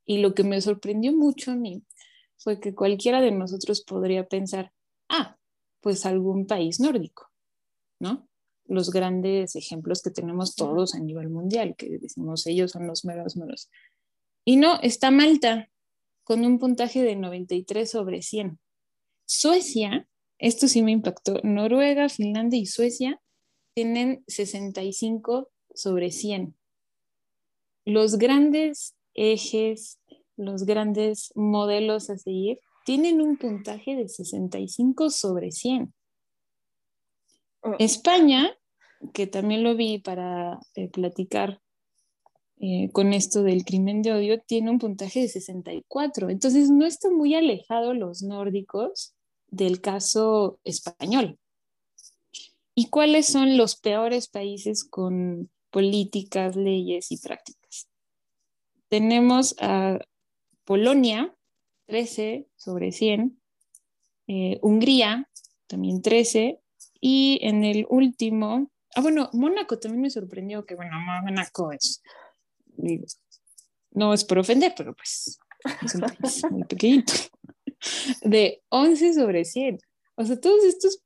Y 0.04 0.19
lo 0.19 0.35
que 0.35 0.45
me 0.45 0.61
sorprendió 0.61 1.12
mucho 1.12 1.52
a 1.52 1.57
mí 1.57 1.83
fue 2.37 2.61
que 2.61 2.75
cualquiera 2.75 3.21
de 3.21 3.31
nosotros 3.31 3.83
podría 3.83 4.26
pensar, 4.28 4.73
ah, 5.09 5.38
pues 5.81 6.04
algún 6.07 6.47
país 6.47 6.81
nórdico, 6.81 7.31
¿no? 7.99 8.28
Los 8.66 8.90
grandes 8.90 9.57
ejemplos 9.57 10.02
que 10.02 10.11
tenemos 10.11 10.54
todos 10.54 10.95
a 10.95 11.00
nivel 11.00 11.28
mundial, 11.28 11.75
que 11.76 11.99
decimos 11.99 12.47
ellos 12.47 12.73
son 12.73 12.87
los 12.87 13.04
meros 13.04 13.37
meros. 13.37 13.71
Y 14.45 14.57
no, 14.57 14.81
está 14.81 15.11
Malta 15.11 15.69
con 16.25 16.45
un 16.45 16.59
puntaje 16.59 17.02
de 17.02 17.16
93 17.16 17.90
sobre 17.90 18.23
100. 18.23 18.59
Suecia, 19.26 20.09
esto 20.38 20.69
sí 20.69 20.83
me 20.83 20.92
impactó, 20.92 21.40
Noruega, 21.42 22.09
Finlandia 22.09 22.59
y 22.59 22.66
Suecia 22.66 23.21
tienen 23.75 24.23
65 24.26 25.50
sobre 25.75 26.11
100. 26.11 26.54
Los 27.85 28.19
grandes 28.19 28.95
ejes, 29.14 29.99
los 30.37 30.64
grandes 30.64 31.33
modelos 31.35 32.11
a 32.11 32.16
seguir 32.16 32.59
tienen 32.85 33.21
un 33.21 33.37
puntaje 33.37 33.95
de 33.97 34.09
65 34.09 35.11
sobre 35.11 35.52
100. 35.52 35.92
Oh. 37.62 37.75
España, 37.78 38.50
que 39.12 39.26
también 39.26 39.62
lo 39.62 39.75
vi 39.76 39.99
para 39.99 40.59
eh, 40.75 40.88
platicar 40.88 41.61
eh, 42.64 42.90
con 42.92 43.12
esto 43.12 43.42
del 43.42 43.64
crimen 43.64 44.02
de 44.02 44.12
odio, 44.12 44.40
tiene 44.40 44.71
un 44.71 44.78
puntaje 44.78 45.21
de 45.21 45.28
64. 45.28 46.31
Entonces 46.31 46.71
no 46.71 46.87
está 46.87 47.11
muy 47.11 47.35
alejado 47.35 47.92
los 47.92 48.23
nórdicos 48.23 49.14
del 49.49 49.81
caso 49.81 50.61
español. 50.62 51.38
¿Y 52.75 52.88
cuáles 52.88 53.26
son 53.26 53.57
los 53.57 53.76
peores 53.76 54.28
países 54.28 54.85
con 54.85 55.50
políticas, 55.71 56.54
leyes 56.57 57.11
y 57.11 57.19
prácticas? 57.19 57.88
Tenemos 58.88 59.57
a 59.59 59.99
Polonia, 60.64 61.35
13 61.87 62.47
sobre 62.57 62.92
100, 62.92 63.40
eh, 64.28 64.59
Hungría, 64.62 65.28
también 65.66 66.00
13, 66.00 66.62
y 67.04 67.40
en 67.42 67.64
el 67.64 67.85
último, 67.90 68.71
ah, 68.94 69.00
bueno, 69.00 69.28
Mónaco 69.32 69.76
también 69.76 70.02
me 70.02 70.11
sorprendió 70.11 70.64
que, 70.64 70.76
bueno, 70.76 70.92
Mónaco 71.00 71.73
es, 71.73 72.00
no 73.90 74.14
es 74.14 74.25
por 74.25 74.38
ofender, 74.38 74.73
pero 74.76 74.94
pues 74.94 75.37
es 75.85 75.94
un 75.97 76.00
país 76.21 76.42
muy 76.49 76.62
pequeñito, 76.62 77.12
de 78.23 78.62
11 78.68 79.14
sobre 79.14 79.44
100. 79.44 79.80
O 80.14 80.25
sea, 80.25 80.38
todos 80.38 80.64
estos 80.64 81.02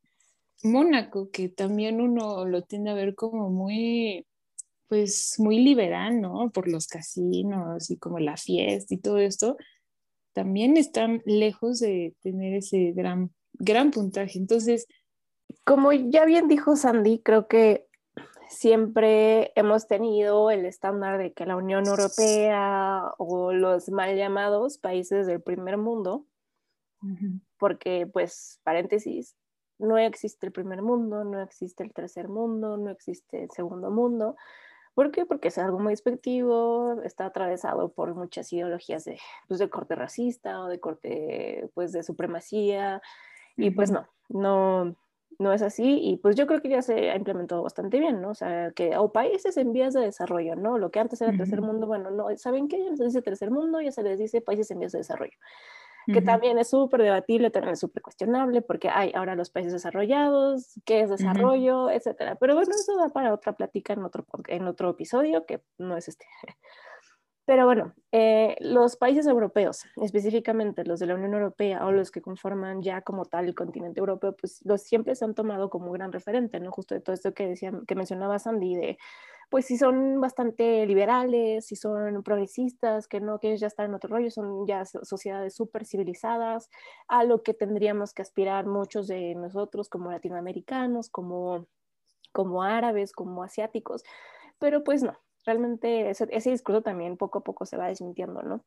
Mónaco, 0.63 1.31
que 1.31 1.49
también 1.49 2.03
uno 2.03 2.45
lo 2.45 2.63
tiende 2.63 2.91
a 2.91 2.95
ver 2.95 3.15
como 3.15 3.49
muy, 3.49 4.27
pues 4.89 5.37
muy 5.39 5.61
liberal, 5.61 6.21
¿no? 6.21 6.51
Por 6.51 6.69
los 6.69 6.89
casinos 6.89 7.91
y 7.91 7.97
como 7.97 8.19
la 8.19 8.37
fiesta 8.37 8.95
y 8.95 8.99
todo 8.99 9.17
esto, 9.17 9.57
también 10.35 10.77
están 10.77 11.23
lejos 11.25 11.81
de 11.81 12.15
tener 12.21 12.53
ese 12.53 12.93
gran, 12.93 13.31
gran 13.55 13.91
puntaje. 13.91 14.39
Entonces, 14.39 14.87
como 15.65 15.93
ya 15.93 16.25
bien 16.25 16.49
dijo 16.49 16.77
Sandy, 16.77 17.21
creo 17.21 17.49
que 17.49 17.87
siempre 18.49 19.53
hemos 19.57 19.87
tenido 19.87 20.51
el 20.51 20.65
estándar 20.65 21.19
de 21.19 21.33
que 21.33 21.47
la 21.47 21.57
Unión 21.57 21.87
Europea 21.87 23.13
o 23.19 23.53
los 23.53 23.89
mal 23.89 24.17
llamados 24.17 24.79
países 24.79 25.27
del 25.27 25.43
primer 25.43 25.77
mundo, 25.77 26.25
porque 27.59 28.07
pues 28.07 28.61
paréntesis, 28.63 29.37
no 29.79 29.99
existe 29.99 30.47
el 30.47 30.53
primer 30.53 30.83
mundo, 30.83 31.25
no 31.25 31.41
existe 31.43 31.83
el 31.83 31.93
tercer 31.93 32.29
mundo, 32.29 32.77
no 32.77 32.91
existe 32.91 33.45
el 33.45 33.51
segundo 33.51 33.91
mundo. 33.91 34.37
¿Por 34.95 35.11
qué? 35.11 35.27
Porque 35.27 35.49
es 35.49 35.59
algo 35.59 35.79
muy 35.79 35.93
despectivo, 35.93 37.03
está 37.05 37.27
atravesado 37.27 37.93
por 37.93 38.15
muchas 38.15 38.51
ideologías 38.53 39.05
de, 39.05 39.19
pues, 39.47 39.61
de 39.61 39.69
corte 39.69 39.95
racista 39.95 40.61
o 40.63 40.69
de 40.69 40.81
corte 40.81 41.69
pues, 41.75 41.93
de 41.93 42.03
supremacía. 42.03 43.03
Y 43.59 43.71
pues 43.71 43.91
no, 43.91 44.07
no, 44.29 44.97
no 45.39 45.53
es 45.53 45.63
así 45.63 45.99
y 46.01 46.17
pues 46.17 46.37
yo 46.37 46.47
creo 46.47 46.61
que 46.61 46.69
ya 46.69 46.83
se 46.83 47.11
ha 47.11 47.17
implementado 47.17 47.63
bastante 47.63 47.99
bien, 47.99 48.23
¿no? 48.23 48.31
O 48.31 48.35
sea, 48.35 48.71
que 48.73 48.97
o 48.97 49.13
países 49.13 49.57
en 49.57 49.73
vías 49.73 49.95
de 49.95 50.01
desarrollo, 50.01 50.57
¿no? 50.57 50.79
Lo 50.79 50.91
que 50.91 51.01
antes 51.01 51.21
era 51.21 51.37
tercer 51.37 51.61
mundo, 51.61 51.87
bueno, 51.87 52.11
no, 52.11 52.35
¿saben 52.37 52.69
qué? 52.69 52.83
Ya 52.83 52.91
no 52.91 52.97
se 52.97 53.05
dice 53.05 53.23
tercer 53.23 53.51
mundo, 53.51 53.81
ya 53.81 53.93
se 53.93 54.03
les 54.03 54.19
dice 54.19 54.41
países 54.41 54.71
en 54.71 54.79
vías 54.79 54.93
de 54.93 54.99
desarrollo, 54.99 55.37
que 56.07 56.23
también 56.23 56.59
es 56.59 56.71
súper 56.71 57.03
debatible, 57.03 57.51
también 57.51 57.75
es 57.75 57.81
súper 57.81 58.03
cuestionable, 58.03 58.63
porque 58.63 58.89
hay 58.89 59.13
ahora 59.15 59.35
los 59.35 59.51
países 59.51 59.73
desarrollados, 59.73 60.81
qué 60.85 61.03
es 61.03 61.11
desarrollo, 61.11 61.91
etcétera. 61.91 62.37
Pero 62.37 62.55
bueno, 62.55 62.71
eso 62.71 62.97
da 62.97 63.09
para 63.11 63.35
otra 63.35 63.55
plática 63.55 63.93
en 63.93 64.05
otro, 64.05 64.25
en 64.49 64.67
otro 64.69 64.91
episodio, 64.91 65.45
que 65.45 65.63
no 65.79 65.97
es 65.97 66.09
este. 66.09 66.27
Pero 67.47 67.65
bueno, 67.65 67.95
eh, 68.11 68.57
los 68.59 68.97
países 68.97 69.25
europeos, 69.29 69.85
específicamente 70.03 70.85
los 70.85 70.99
de 70.99 71.07
la 71.07 71.15
Unión 71.15 71.33
Europea 71.35 71.87
o 71.87 71.93
los 71.93 72.11
que 72.11 72.21
conforman 72.21 72.83
ya 72.83 73.03
como 73.03 73.25
tal 73.25 73.47
el 73.47 73.55
continente 73.55 74.01
europeo, 74.01 74.35
pues 74.37 74.61
los 74.65 74.83
siempre 74.83 75.15
se 75.15 75.25
han 75.25 75.35
tomado 75.35 75.71
como 75.71 75.93
gran 75.93 76.13
referente, 76.13 76.59
¿no? 76.59 76.73
Justo 76.73 76.97
de 76.97 77.01
todo 77.01 77.15
esto 77.15 77.35
que, 77.35 77.47
decía, 77.47 77.73
que 77.87 77.95
mencionaba 77.95 78.41
Sandy, 78.41 78.75
de 78.75 78.99
pues 79.49 79.67
si 79.67 79.79
son 79.79 80.21
bastante 80.21 80.85
liberales, 80.87 81.67
si 81.67 81.77
son 81.77 82.23
progresistas, 82.25 83.07
que 83.07 83.21
no, 83.21 83.39
que 83.39 83.49
ellos 83.49 83.61
ya 83.61 83.69
están 83.69 83.87
en 83.87 83.95
otro 83.95 84.11
rollo, 84.11 84.29
son 84.31 84.67
ya 84.67 84.85
sociedades 84.85 85.55
súper 85.55 85.87
civilizadas, 85.87 86.69
a 87.07 87.23
lo 87.23 87.45
que 87.45 87.55
tendríamos 87.55 88.13
que 88.13 88.23
aspirar 88.23 88.67
muchos 88.67 89.07
de 89.07 89.37
nosotros 89.37 89.89
como 89.89 90.11
latinoamericanos, 90.11 91.11
como, 91.11 91.67
como 92.33 92.65
árabes, 92.65 93.13
como 93.13 93.45
asiáticos, 93.45 94.03
pero 94.59 94.83
pues 94.83 95.05
no, 95.05 95.17
realmente 95.47 96.11
ese, 96.11 96.27
discurso 96.51 96.83
también 96.83 97.17
poco 97.17 97.39
a 97.39 97.45
poco 97.45 97.65
se 97.65 97.77
va 97.77 97.87
desmintiendo, 97.87 98.43
¿no? 98.43 98.65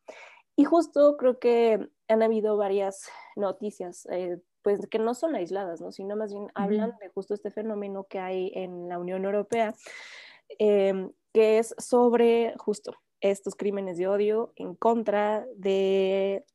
Y 0.56 0.64
justo 0.64 1.18
creo 1.18 1.40
que 1.40 1.90
han 2.08 2.24
habido 2.24 2.58
varias 2.58 3.10
noticias, 3.36 4.08
eh, 4.12 4.42
pues 4.62 4.88
que 4.88 4.98
no 4.98 5.14
son 5.14 5.36
aisladas, 5.36 5.82
¿no? 5.82 5.92
Sino 5.92 6.16
más 6.16 6.34
bien 6.34 6.48
hablan 6.56 6.98
de 7.00 7.10
justo 7.10 7.34
este 7.34 7.52
fenómeno 7.52 8.06
que 8.10 8.20
hay 8.20 8.52
en 8.56 8.90
la 8.90 8.98
Unión 8.98 9.26
Europea, 9.26 9.76
em, 10.58 11.12
que 11.34 11.60
es 11.60 11.76
sobre 11.78 12.56
justo 12.58 12.94
estos 13.22 13.56
crímenes 13.56 13.98
de 13.98 14.08
odio 14.08 14.54
en 14.56 14.76
contra 14.76 15.46
de 15.56 16.46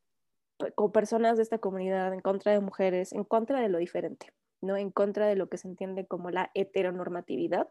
con 0.77 0.93
personas 0.93 1.37
de 1.37 1.43
esta 1.43 1.59
comunidad, 1.59 2.15
en 2.15 2.21
contra 2.21 2.53
de 2.53 2.61
mujeres, 2.61 3.13
en 3.13 3.25
contra 3.25 3.61
de 3.61 3.69
lo 3.69 3.79
diferente, 3.79 4.33
¿no? 4.61 4.77
En 4.77 4.91
contra 4.91 5.27
de 5.27 5.37
lo 5.37 5.49
que 5.49 5.59
se 5.59 5.69
entiende 5.69 6.07
como 6.07 6.31
la 6.31 6.51
heteronormatividad 6.55 7.69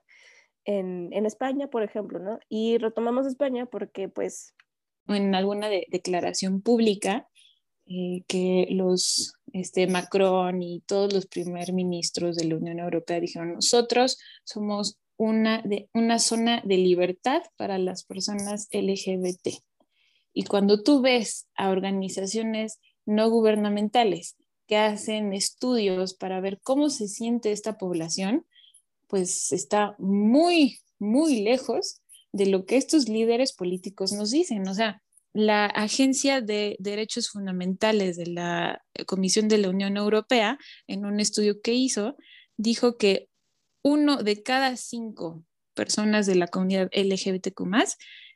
en, 0.65 1.25
España, 1.25 1.67
por 1.67 1.83
ejemplo, 1.83 2.19
¿no? 2.19 2.39
Y 2.49 2.77
retomamos 2.77 3.25
España 3.25 3.65
porque, 3.65 4.09
pues... 4.09 4.53
En 5.07 5.35
alguna 5.35 5.67
declaración 5.67 6.61
pública 6.61 7.27
eh, 7.85 8.23
que 8.27 8.67
los 8.69 9.33
este, 9.51 9.87
Macron 9.87 10.61
y 10.61 10.81
todos 10.81 11.13
los 11.13 11.25
primer 11.25 11.73
ministros 11.73 12.37
de 12.37 12.45
la 12.45 12.55
Unión 12.55 12.79
Europea 12.79 13.19
dijeron, 13.19 13.55
nosotros 13.55 14.17
somos 14.45 14.97
una, 15.17 15.61
de, 15.61 15.89
una 15.93 16.19
zona 16.19 16.61
de 16.63 16.77
libertad 16.77 17.41
para 17.57 17.77
las 17.77 18.03
personas 18.03 18.67
LGBT. 18.71 19.49
Y 20.33 20.45
cuando 20.45 20.81
tú 20.81 21.01
ves 21.01 21.47
a 21.55 21.69
organizaciones 21.69 22.79
no 23.05 23.29
gubernamentales 23.29 24.37
que 24.65 24.77
hacen 24.77 25.33
estudios 25.33 26.13
para 26.13 26.39
ver 26.39 26.59
cómo 26.63 26.89
se 26.89 27.07
siente 27.07 27.51
esta 27.51 27.77
población, 27.77 28.45
pues 29.13 29.51
está 29.51 29.95
muy, 29.99 30.79
muy 30.97 31.43
lejos 31.43 32.01
de 32.31 32.47
lo 32.47 32.65
que 32.65 32.77
estos 32.77 33.07
líderes 33.07 33.53
políticos 33.53 34.11
nos 34.11 34.31
dicen. 34.31 34.67
O 34.67 34.73
sea, 34.73 35.03
la 35.33 35.67
Agencia 35.67 36.41
de 36.41 36.77
Derechos 36.79 37.29
Fundamentales 37.29 38.17
de 38.17 38.25
la 38.25 38.83
Comisión 39.05 39.49
de 39.49 39.59
la 39.59 39.69
Unión 39.69 39.97
Europea, 39.97 40.57
en 40.87 41.05
un 41.05 41.19
estudio 41.19 41.61
que 41.61 41.75
hizo, 41.75 42.17
dijo 42.57 42.97
que 42.97 43.29
uno 43.83 44.23
de 44.23 44.41
cada 44.41 44.75
cinco 44.77 45.43
personas 45.75 46.25
de 46.25 46.33
la 46.33 46.47
comunidad 46.47 46.89
LGBTQ 46.91 47.61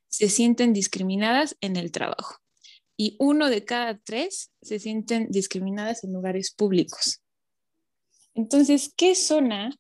se 0.10 0.30
sienten 0.30 0.74
discriminadas 0.74 1.58
en 1.60 1.76
el 1.76 1.92
trabajo 1.92 2.36
y 2.96 3.16
uno 3.18 3.50
de 3.50 3.66
cada 3.66 3.98
tres 3.98 4.52
se 4.62 4.78
sienten 4.78 5.32
discriminadas 5.32 6.04
en 6.04 6.14
lugares 6.14 6.52
públicos. 6.52 7.24
Entonces, 8.36 8.94
¿qué 8.96 9.16
zona 9.16 9.72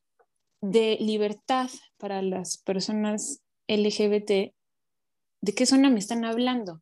de 0.72 0.98
libertad 1.00 1.70
para 1.98 2.22
las 2.22 2.58
personas 2.58 3.42
LGBT, 3.68 4.54
¿de 5.42 5.54
qué 5.56 5.66
zona 5.66 5.90
me 5.90 6.00
están 6.00 6.26
hablando? 6.26 6.82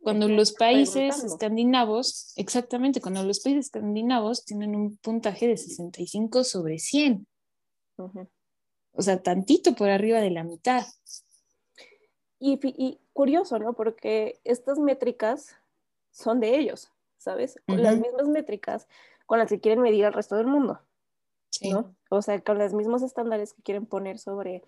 Cuando 0.00 0.28
los 0.28 0.52
países 0.52 1.22
escandinavos, 1.22 2.32
exactamente, 2.36 3.00
cuando 3.00 3.22
los 3.24 3.40
países 3.40 3.66
escandinavos 3.66 4.44
tienen 4.44 4.74
un 4.74 4.96
puntaje 4.96 5.48
de 5.48 5.56
65 5.56 6.44
sobre 6.44 6.78
100. 6.78 7.26
O 8.92 9.02
sea, 9.02 9.22
tantito 9.22 9.74
por 9.74 9.90
arriba 9.90 10.20
de 10.20 10.30
la 10.30 10.44
mitad. 10.44 10.86
Y, 12.40 13.00
curioso, 13.12 13.58
¿no? 13.58 13.74
Porque 13.74 14.40
estas 14.44 14.78
métricas 14.78 15.56
son 16.10 16.40
de 16.40 16.56
ellos, 16.56 16.92
¿sabes? 17.16 17.60
Las 17.66 17.98
mismas 17.98 18.28
métricas 18.28 18.88
con 19.26 19.38
las 19.38 19.48
que 19.48 19.60
quieren 19.60 19.82
medir 19.82 20.04
al 20.04 20.14
resto 20.14 20.36
del 20.36 20.46
mundo. 20.46 20.80
¿No? 21.70 21.94
O 22.10 22.22
sea, 22.22 22.40
con 22.40 22.58
los 22.58 22.74
mismos 22.74 23.02
estándares 23.02 23.52
que 23.54 23.62
quieren 23.62 23.86
poner 23.86 24.18
sobre, 24.18 24.62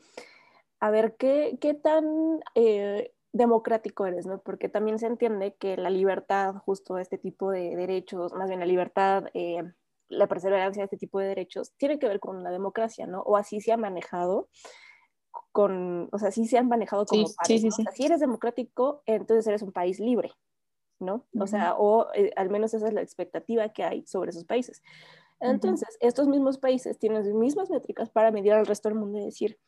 a 0.81 0.91
ver, 0.91 1.17
¿qué, 1.17 1.59
qué 1.61 1.75
tan 1.75 2.41
eh, 2.55 3.13
democrático 3.33 4.07
eres, 4.07 4.27
¿no? 4.27 4.41
Porque 4.41 4.69
también 4.69 4.99
se 4.99 5.07
entiende 5.07 5.55
que 5.55 5.77
la 5.77 5.91
libertad, 5.91 6.55
justo 6.65 6.99
este 6.99 7.19
tipo 7.19 7.51
de 7.51 7.77
derechos, 7.77 8.33
más 8.33 8.49
bien 8.49 8.61
la 8.61 8.67
libertad, 8.67 9.25
eh, 9.35 9.63
la 10.09 10.27
perseverancia 10.27 10.81
de 10.81 10.85
este 10.85 10.97
tipo 10.97 11.21
de 11.21 11.29
derechos, 11.29 11.73
tiene 11.77 11.99
que 11.99 12.09
ver 12.09 12.21
con 12.21 12.43
la 12.43 12.51
democracia, 12.51 13.07
¿no? 13.07 13.21
O 13.23 13.37
así 13.37 13.61
se 13.61 13.73
ha 13.73 13.77
manejado 13.77 14.49
con, 15.53 16.09
o 16.13 16.19
sea, 16.19 16.29
así 16.29 16.47
se 16.47 16.59
han 16.59 16.69
manejado 16.69 17.07
como 17.07 17.27
sí, 17.45 17.69
si 17.93 18.05
eres 18.05 18.21
democrático, 18.21 19.03
entonces 19.07 19.47
eres 19.47 19.63
un 19.63 19.73
país 19.73 20.01
libre, 20.01 20.33
¿no? 20.99 21.27
O 21.39 21.47
sea, 21.47 21.75
o 21.77 22.09
eh, 22.15 22.33
al 22.37 22.51
menos 22.51 22.75
esa 22.75 22.89
es 22.89 22.95
la 22.95 23.03
expectativa 23.03 23.69
que 23.69 23.85
hay 23.85 24.07
sobre 24.07 24.31
esos 24.31 24.45
países. 24.45 24.83
Entonces, 25.41 25.97
estos 26.01 26.29
mismos 26.29 26.59
países 26.59 26.99
tienen 26.99 27.25
las 27.25 27.33
mismas 27.35 27.71
métricas 27.71 28.11
para 28.11 28.31
medir 28.31 28.53
al 28.53 28.67
resto 28.67 28.89
del 28.89 28.99
mundo 28.99 29.19
y 29.19 29.25
decir, 29.25 29.59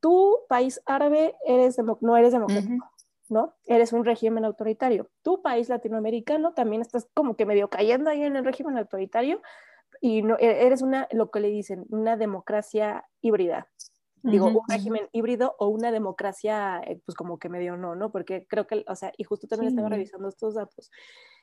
tú, 0.00 0.38
país 0.48 0.80
árabe, 0.86 1.34
eres 1.44 1.76
no 2.00 2.16
eres 2.16 2.32
democrático, 2.32 2.88
¿no? 3.28 3.54
Eres 3.64 3.92
un 3.92 4.04
régimen 4.04 4.44
autoritario. 4.44 5.10
Tu 5.22 5.42
país 5.42 5.68
latinoamericano 5.68 6.54
también 6.54 6.80
estás 6.80 7.08
como 7.12 7.36
que 7.36 7.44
medio 7.44 7.68
cayendo 7.68 8.08
ahí 8.08 8.22
en 8.22 8.36
el 8.36 8.44
régimen 8.44 8.78
autoritario 8.78 9.42
y 10.00 10.22
no, 10.22 10.36
e-, 10.38 10.66
eres 10.66 10.82
una, 10.82 11.08
lo 11.10 11.30
que 11.30 11.40
le 11.40 11.48
dicen, 11.48 11.84
una 11.88 12.16
democracia 12.16 13.04
híbrida. 13.20 13.68
Digo, 14.22 14.46
un 14.46 14.60
régimen 14.68 15.08
híbrido 15.12 15.54
o 15.60 15.68
una 15.68 15.92
democracia, 15.92 16.82
eh, 16.84 17.00
pues 17.04 17.14
como 17.14 17.38
que 17.38 17.48
medio 17.48 17.76
no, 17.76 17.94
¿no? 17.94 18.10
Porque 18.10 18.44
creo 18.48 18.66
que, 18.66 18.84
o 18.88 18.96
sea, 18.96 19.12
y 19.16 19.22
justo 19.22 19.46
también 19.46 19.70
estaba 19.70 19.88
revisando 19.88 20.28
estos 20.28 20.54
datos 20.54 20.90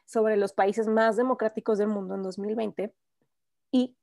sobre 0.05 0.35
los 0.35 0.51
países 0.51 0.89
más 0.89 1.15
democráticos 1.15 1.77
del 1.77 1.87
mundo 1.87 2.15
en 2.15 2.23
2020 2.23 2.93
y 3.73 3.97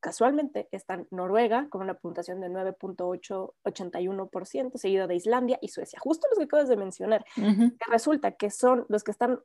casualmente 0.00 0.68
está 0.72 1.06
Noruega 1.10 1.68
con 1.68 1.82
una 1.82 1.94
puntuación 1.94 2.40
de 2.40 2.48
9.881%, 2.48 4.76
seguido 4.76 5.06
de 5.06 5.14
Islandia 5.14 5.60
y 5.62 5.68
Suecia, 5.68 6.00
justo 6.00 6.26
los 6.30 6.38
que 6.38 6.46
acabas 6.46 6.68
de 6.68 6.76
mencionar, 6.76 7.24
que 7.36 7.70
resulta 7.88 8.32
que 8.32 8.50
son 8.50 8.84
los 8.88 9.04
que 9.04 9.12
están 9.12 9.38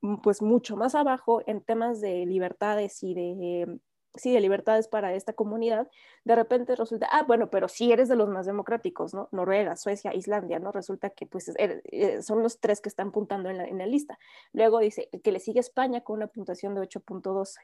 mm, 0.00 0.16
pues 0.22 0.42
mucho 0.42 0.76
más 0.76 0.96
abajo 0.96 1.42
en 1.46 1.60
temas 1.60 2.00
de 2.00 2.26
libertades 2.26 3.00
y 3.04 3.14
de 3.14 3.78
sí, 4.14 4.32
de 4.32 4.40
libertades 4.40 4.88
para 4.88 5.14
esta 5.14 5.32
comunidad, 5.32 5.88
de 6.24 6.34
repente 6.34 6.76
resulta, 6.76 7.08
ah, 7.10 7.24
bueno, 7.26 7.50
pero 7.50 7.68
si 7.68 7.92
eres 7.92 8.08
de 8.08 8.16
los 8.16 8.28
más 8.28 8.46
democráticos, 8.46 9.14
¿no? 9.14 9.28
Noruega, 9.32 9.76
Suecia, 9.76 10.14
Islandia, 10.14 10.58
¿no? 10.58 10.72
Resulta 10.72 11.10
que 11.10 11.26
pues 11.26 11.48
er, 11.56 11.82
eh, 11.84 12.22
son 12.22 12.42
los 12.42 12.60
tres 12.60 12.80
que 12.80 12.88
están 12.88 13.12
puntando 13.12 13.48
en 13.48 13.58
la, 13.58 13.64
en 13.64 13.78
la 13.78 13.86
lista. 13.86 14.18
Luego 14.52 14.80
dice 14.80 15.08
que 15.22 15.32
le 15.32 15.40
sigue 15.40 15.60
España 15.60 16.02
con 16.02 16.16
una 16.16 16.26
puntuación 16.26 16.74
de 16.74 16.82
8.12. 16.82 17.58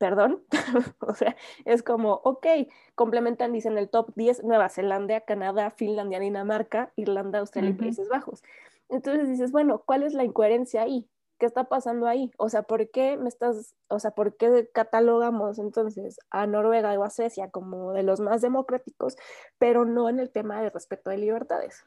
Perdón, 0.00 0.42
o 1.00 1.14
sea, 1.14 1.36
es 1.66 1.82
como, 1.82 2.14
ok, 2.24 2.46
complementan, 2.94 3.52
dicen 3.52 3.76
el 3.76 3.90
top 3.90 4.14
10, 4.16 4.44
Nueva 4.44 4.70
Zelanda, 4.70 5.20
Canadá, 5.20 5.70
Finlandia, 5.70 6.18
Dinamarca, 6.18 6.90
Irlanda, 6.96 7.40
Australia 7.40 7.70
y 7.70 7.74
Países 7.74 8.08
Bajos. 8.08 8.42
Entonces 8.88 9.28
dices, 9.28 9.52
bueno, 9.52 9.82
¿cuál 9.84 10.02
es 10.02 10.14
la 10.14 10.24
incoherencia 10.24 10.80
ahí? 10.80 11.06
¿qué 11.38 11.46
está 11.46 11.64
pasando 11.64 12.06
ahí? 12.06 12.30
O 12.36 12.48
sea, 12.48 12.62
¿por 12.62 12.90
qué 12.90 13.16
me 13.16 13.28
estás, 13.28 13.74
o 13.88 13.98
sea, 13.98 14.12
por 14.12 14.36
qué 14.36 14.70
catalogamos 14.72 15.58
entonces 15.58 16.18
a 16.30 16.46
Noruega 16.46 16.92
o 16.98 17.02
a 17.02 17.10
Suecia 17.10 17.50
como 17.50 17.92
de 17.92 18.02
los 18.02 18.20
más 18.20 18.42
democráticos, 18.42 19.16
pero 19.58 19.84
no 19.84 20.08
en 20.08 20.20
el 20.20 20.30
tema 20.30 20.62
de 20.62 20.70
respeto 20.70 21.10
de 21.10 21.18
libertades? 21.18 21.84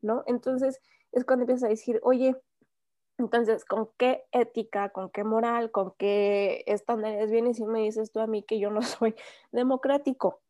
¿No? 0.00 0.22
Entonces 0.26 0.80
es 1.12 1.24
cuando 1.24 1.42
empiezas 1.42 1.64
a 1.64 1.68
decir, 1.68 2.00
oye, 2.02 2.36
entonces, 3.18 3.64
¿con 3.64 3.90
qué 3.96 4.24
ética, 4.32 4.88
con 4.90 5.10
qué 5.10 5.24
moral, 5.24 5.70
con 5.70 5.94
qué 5.98 6.64
estándares 6.66 7.30
vienes 7.30 7.58
y 7.60 7.64
me 7.64 7.80
dices 7.80 8.10
tú 8.10 8.20
a 8.20 8.26
mí 8.26 8.42
que 8.42 8.58
yo 8.58 8.70
no 8.70 8.80
soy 8.82 9.14
democrático? 9.52 10.40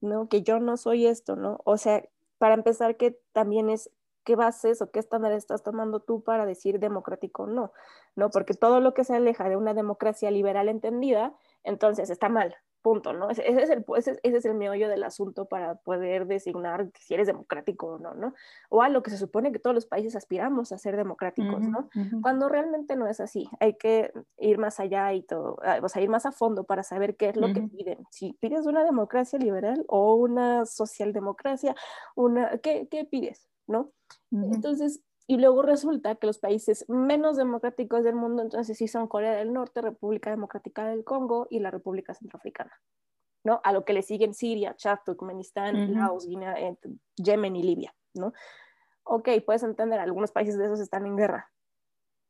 ¿No? 0.00 0.28
Que 0.28 0.42
yo 0.42 0.60
no 0.60 0.76
soy 0.76 1.06
esto, 1.06 1.36
¿no? 1.36 1.60
O 1.64 1.78
sea, 1.78 2.04
para 2.38 2.54
empezar, 2.54 2.96
que 2.96 3.18
también 3.32 3.70
es 3.70 3.90
qué 4.24 4.36
bases 4.36 4.82
o 4.82 4.90
qué 4.90 4.98
estándar 4.98 5.32
estás 5.32 5.62
tomando 5.62 6.00
tú 6.00 6.22
para 6.22 6.46
decir 6.46 6.78
democrático 6.80 7.44
o 7.44 7.46
no, 7.46 7.72
¿no? 8.14 8.30
Porque 8.30 8.54
todo 8.54 8.80
lo 8.80 8.92
que 8.92 9.04
se 9.04 9.14
aleja 9.14 9.48
de 9.48 9.56
una 9.56 9.72
democracia 9.72 10.30
liberal 10.30 10.68
entendida, 10.68 11.34
entonces 11.64 12.10
está 12.10 12.28
mal, 12.28 12.56
punto, 12.86 13.12
¿no? 13.12 13.28
Ese, 13.30 13.42
es, 13.48 13.68
el, 13.68 13.84
ese, 13.96 14.20
es 14.22 14.44
el 14.44 14.54
meollo 14.54 14.88
del 14.88 15.02
asunto 15.02 15.46
para 15.46 15.74
poder 15.74 16.28
designar 16.28 16.88
si 17.00 17.14
eres 17.14 17.26
democrático 17.26 17.94
o 17.94 17.98
no, 17.98 18.14
¿no? 18.14 18.32
O 18.68 18.80
a 18.80 18.88
lo 18.88 19.02
que 19.02 19.10
se 19.10 19.18
supone 19.18 19.50
que 19.50 19.58
todos 19.58 19.74
los 19.74 19.86
países 19.86 20.14
aspiramos 20.14 20.70
a 20.70 20.78
ser 20.78 20.96
democráticos, 20.96 21.62
¿no? 21.62 21.88
Cuando 22.22 22.48
realmente 22.48 22.94
no 22.94 23.08
es 23.08 23.18
así, 23.18 23.50
hay 23.58 23.74
que 23.74 24.12
ir 24.38 24.58
más 24.58 24.78
allá 24.78 25.12
y 25.14 25.22
todo, 25.22 25.58
ah, 25.64 25.80
o 25.82 25.88
sea, 25.88 26.00
ir 26.00 26.08
más 26.08 26.26
a 26.26 26.30
fondo 26.30 26.62
para 26.62 26.84
saber 26.84 27.16
qué 27.16 27.30
es 27.30 27.36
lo 27.36 27.52
que 27.52 27.62
piden. 27.62 28.06
Si 28.12 28.34
pides 28.34 28.66
una 28.66 28.84
democracia 28.84 29.36
liberal 29.36 29.84
o 29.88 30.14
una 30.14 30.64
socialdemocracia, 30.64 31.74
una, 32.14 32.58
¿qué, 32.58 32.86
qué 32.88 33.04
pides? 33.04 33.48
¿no? 33.66 33.90
Entonces, 34.30 35.00
y 35.26 35.38
luego 35.38 35.62
resulta 35.62 36.14
que 36.14 36.26
los 36.26 36.38
países 36.38 36.84
menos 36.88 37.36
democráticos 37.36 38.04
del 38.04 38.14
mundo, 38.14 38.42
entonces 38.42 38.78
sí 38.78 38.86
son 38.86 39.08
Corea 39.08 39.34
del 39.34 39.52
Norte, 39.52 39.82
República 39.82 40.30
Democrática 40.30 40.86
del 40.86 41.04
Congo 41.04 41.48
y 41.50 41.58
la 41.58 41.70
República 41.70 42.14
Centroafricana, 42.14 42.72
¿no? 43.42 43.60
A 43.64 43.72
lo 43.72 43.84
que 43.84 43.92
le 43.92 44.02
siguen 44.02 44.34
Siria, 44.34 44.76
Chad, 44.76 45.00
Turkmenistán, 45.04 45.94
Laos, 45.94 46.26
Guinea, 46.26 46.54
eh, 46.60 46.78
Yemen 47.16 47.56
y 47.56 47.62
Libia, 47.62 47.94
¿no? 48.14 48.32
Ok, 49.02 49.28
puedes 49.44 49.64
entender, 49.64 49.98
algunos 49.98 50.30
países 50.30 50.56
de 50.58 50.66
esos 50.66 50.80
están 50.80 51.06
en 51.06 51.16
guerra. 51.16 51.50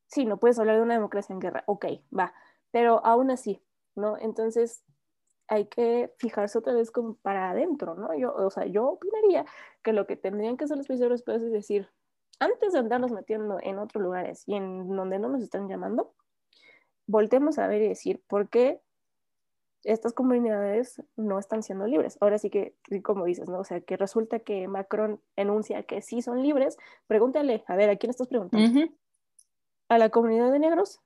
Sí, 0.06 0.24
no 0.24 0.38
puedes 0.38 0.58
hablar 0.58 0.76
de 0.76 0.82
una 0.82 0.94
democracia 0.94 1.34
en 1.34 1.40
guerra, 1.40 1.64
ok, 1.66 1.86
va, 2.18 2.32
pero 2.70 3.04
aún 3.04 3.30
así, 3.30 3.62
¿no? 3.94 4.16
Entonces, 4.18 4.82
hay 5.48 5.66
que 5.66 6.14
fijarse 6.18 6.58
otra 6.58 6.72
vez 6.72 6.90
como 6.90 7.14
para 7.16 7.50
adentro, 7.50 7.94
¿no? 7.94 8.14
Yo, 8.14 8.34
o 8.34 8.50
sea, 8.50 8.66
yo 8.66 8.88
opinaría 8.88 9.44
que 9.82 9.92
lo 9.92 10.06
que 10.06 10.16
tendrían 10.16 10.56
que 10.56 10.64
hacer 10.64 10.78
los 10.78 10.86
países 10.86 11.04
europeos 11.04 11.42
es 11.42 11.52
decir, 11.52 11.90
antes 12.38 12.72
de 12.72 12.78
andarnos 12.78 13.12
metiendo 13.12 13.58
en 13.62 13.78
otros 13.78 14.02
lugares 14.02 14.42
y 14.46 14.54
en 14.54 14.88
donde 14.94 15.18
no 15.18 15.28
nos 15.28 15.42
están 15.42 15.68
llamando, 15.68 16.14
voltemos 17.06 17.58
a 17.58 17.66
ver 17.66 17.82
y 17.82 17.88
decir 17.88 18.22
por 18.26 18.48
qué 18.48 18.80
estas 19.84 20.12
comunidades 20.12 21.00
no 21.16 21.38
están 21.38 21.62
siendo 21.62 21.86
libres. 21.86 22.18
Ahora 22.20 22.38
sí 22.38 22.50
que, 22.50 22.74
como 23.02 23.24
dices, 23.24 23.48
¿no? 23.48 23.60
O 23.60 23.64
sea, 23.64 23.80
que 23.80 23.96
resulta 23.96 24.40
que 24.40 24.66
Macron 24.66 25.20
enuncia 25.36 25.84
que 25.84 26.02
sí 26.02 26.22
son 26.22 26.42
libres, 26.42 26.76
pregúntale, 27.06 27.64
a 27.68 27.76
ver, 27.76 27.90
¿a 27.90 27.96
quién 27.96 28.10
estás 28.10 28.26
preguntando? 28.26 28.88
¿A 29.88 29.98
la 29.98 30.10
comunidad 30.10 30.50
de 30.50 30.58
negros? 30.58 31.00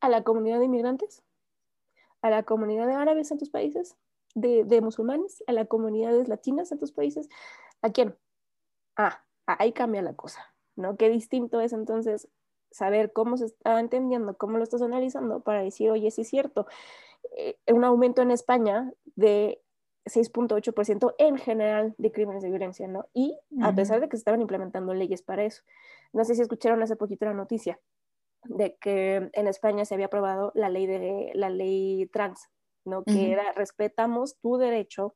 ¿A 0.00 0.08
la 0.08 0.22
comunidad 0.22 0.60
de 0.60 0.66
inmigrantes? 0.66 1.24
a 2.24 2.30
la 2.30 2.42
comunidad 2.42 2.86
de 2.86 2.94
árabes 2.94 3.30
en 3.30 3.38
tus 3.38 3.50
países, 3.50 3.98
de, 4.34 4.64
de 4.64 4.80
musulmanes, 4.80 5.44
a 5.46 5.52
las 5.52 5.68
comunidades 5.68 6.26
latinas 6.26 6.72
en 6.72 6.78
tus 6.78 6.90
países. 6.90 7.28
¿A 7.82 7.90
quién? 7.90 8.16
Ah, 8.96 9.22
ahí 9.46 9.72
cambia 9.72 10.02
la 10.02 10.14
cosa, 10.14 10.54
¿no? 10.76 10.96
Qué 10.96 11.08
distinto 11.08 11.60
es 11.60 11.72
entonces 11.72 12.28
saber 12.70 13.12
cómo 13.12 13.36
se 13.36 13.46
está 13.46 13.78
entendiendo, 13.78 14.36
cómo 14.36 14.58
lo 14.58 14.64
estás 14.64 14.82
analizando 14.82 15.40
para 15.40 15.62
decir, 15.62 15.90
oye, 15.90 16.10
sí 16.10 16.22
es 16.22 16.28
cierto, 16.28 16.66
eh, 17.36 17.56
un 17.72 17.84
aumento 17.84 18.22
en 18.22 18.30
España 18.30 18.92
de 19.14 19.60
6.8% 20.06 21.14
en 21.18 21.38
general 21.38 21.94
de 21.98 22.12
crímenes 22.12 22.42
de 22.42 22.50
violencia, 22.50 22.86
¿no? 22.88 23.06
Y 23.14 23.38
a 23.62 23.74
pesar 23.74 24.00
de 24.00 24.08
que 24.08 24.16
se 24.16 24.20
estaban 24.20 24.42
implementando 24.42 24.92
leyes 24.92 25.22
para 25.22 25.44
eso. 25.44 25.62
No 26.12 26.24
sé 26.24 26.34
si 26.34 26.42
escucharon 26.42 26.82
hace 26.82 26.96
poquito 26.96 27.24
la 27.24 27.32
noticia 27.32 27.80
de 28.44 28.76
que 28.76 29.30
en 29.32 29.46
España 29.46 29.84
se 29.84 29.94
había 29.94 30.06
aprobado 30.06 30.52
la 30.54 30.68
ley, 30.68 30.86
de, 30.86 31.30
la 31.34 31.48
ley 31.48 32.06
trans, 32.12 32.50
¿no? 32.84 33.02
Que 33.04 33.32
era, 33.32 33.52
respetamos 33.52 34.36
tu 34.40 34.58
derecho 34.58 35.14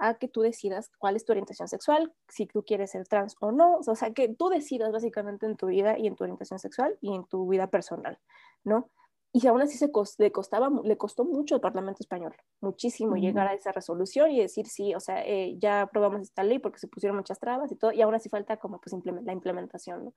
a 0.00 0.14
que 0.14 0.28
tú 0.28 0.40
decidas 0.40 0.90
cuál 0.98 1.14
es 1.14 1.24
tu 1.24 1.32
orientación 1.32 1.68
sexual, 1.68 2.12
si 2.28 2.46
tú 2.46 2.64
quieres 2.64 2.90
ser 2.90 3.06
trans 3.06 3.36
o 3.40 3.52
no, 3.52 3.76
o 3.76 3.94
sea, 3.94 4.12
que 4.12 4.28
tú 4.28 4.48
decidas 4.48 4.90
básicamente 4.90 5.46
en 5.46 5.56
tu 5.56 5.66
vida 5.66 5.98
y 5.98 6.06
en 6.06 6.16
tu 6.16 6.24
orientación 6.24 6.58
sexual 6.58 6.96
y 7.00 7.14
en 7.14 7.24
tu 7.26 7.46
vida 7.48 7.68
personal, 7.68 8.18
¿no? 8.64 8.90
Y 9.32 9.46
aún 9.46 9.60
así 9.62 9.78
se 9.78 9.90
le, 10.18 10.32
costaba, 10.32 10.70
le 10.82 10.96
costó 10.96 11.24
mucho 11.24 11.54
al 11.54 11.60
Parlamento 11.60 12.02
español, 12.02 12.34
muchísimo 12.60 13.14
llegar 13.14 13.46
a 13.46 13.54
esa 13.54 13.70
resolución 13.70 14.32
y 14.32 14.40
decir, 14.40 14.66
sí, 14.66 14.92
o 14.94 14.98
sea, 14.98 15.24
eh, 15.24 15.56
ya 15.58 15.82
aprobamos 15.82 16.22
esta 16.22 16.42
ley 16.42 16.58
porque 16.58 16.80
se 16.80 16.88
pusieron 16.88 17.16
muchas 17.16 17.38
trabas 17.38 17.70
y 17.70 17.76
todo, 17.76 17.92
y 17.92 18.02
aún 18.02 18.14
así 18.14 18.28
falta 18.28 18.56
como 18.56 18.80
pues 18.80 18.92
la 19.22 19.32
implementación, 19.32 20.06
¿no? 20.06 20.14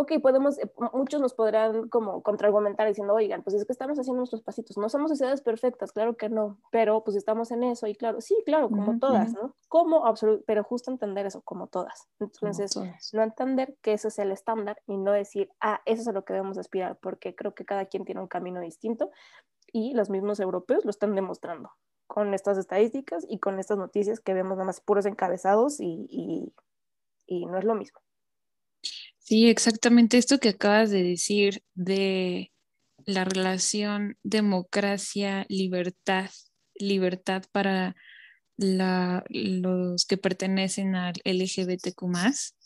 Ok, 0.00 0.12
podemos, 0.22 0.58
eh, 0.58 0.70
muchos 0.92 1.20
nos 1.20 1.34
podrán 1.34 1.88
como 1.88 2.22
contraargumentar 2.22 2.88
diciendo, 2.88 3.14
oigan, 3.14 3.42
pues 3.42 3.54
es 3.54 3.64
que 3.64 3.72
estamos 3.72 3.98
haciendo 3.98 4.18
nuestros 4.18 4.42
pasitos, 4.42 4.76
no 4.78 4.88
somos 4.88 5.10
sociedades 5.10 5.42
perfectas, 5.42 5.92
claro 5.92 6.16
que 6.16 6.28
no, 6.28 6.58
pero 6.70 7.04
pues 7.04 7.16
estamos 7.16 7.50
en 7.50 7.62
eso 7.62 7.86
y 7.86 7.94
claro, 7.94 8.20
sí, 8.20 8.36
claro, 8.44 8.68
como 8.70 8.98
todas, 8.98 9.32
¿no? 9.34 9.54
Como 9.68 10.06
absoluto, 10.06 10.42
pero 10.46 10.64
justo 10.64 10.90
entender 10.90 11.26
eso, 11.26 11.42
como 11.42 11.66
todas. 11.66 12.08
Entonces, 12.18 12.76
no 13.12 13.22
entender 13.22 13.76
que 13.82 13.92
ese 13.92 14.08
es 14.08 14.18
el 14.18 14.32
estándar 14.32 14.80
y 14.86 14.96
no 14.96 15.12
decir, 15.12 15.50
ah, 15.60 15.80
eso 15.84 16.02
es 16.02 16.08
a 16.08 16.12
lo 16.12 16.24
que 16.24 16.32
debemos 16.32 16.58
aspirar, 16.58 16.98
porque 17.00 17.34
creo 17.34 17.54
que 17.54 17.64
cada 17.64 17.86
quien 17.86 18.04
tiene 18.04 18.20
un 18.20 18.28
camino 18.28 18.60
distinto 18.60 19.10
y 19.72 19.94
los 19.94 20.10
mismos 20.10 20.40
europeos 20.40 20.84
lo 20.84 20.90
están 20.90 21.14
demostrando 21.14 21.70
con 22.06 22.34
estas 22.34 22.58
estadísticas 22.58 23.24
y 23.28 23.38
con 23.38 23.60
estas 23.60 23.78
noticias 23.78 24.18
que 24.18 24.34
vemos 24.34 24.56
nada 24.56 24.64
más 24.66 24.80
puros 24.80 25.06
encabezados 25.06 25.80
y, 25.80 26.06
y, 26.08 26.52
y 27.26 27.46
no 27.46 27.58
es 27.58 27.64
lo 27.64 27.76
mismo. 27.76 28.00
Sí, 29.30 29.48
exactamente 29.48 30.18
esto 30.18 30.40
que 30.40 30.48
acabas 30.48 30.90
de 30.90 31.04
decir 31.04 31.62
de 31.74 32.50
la 33.06 33.24
relación 33.24 34.18
democracia-libertad, 34.24 36.30
libertad 36.74 37.44
para 37.52 37.94
los 38.56 40.04
que 40.06 40.16
pertenecen 40.16 40.96
al 40.96 41.14
LGBTQ 41.22 42.02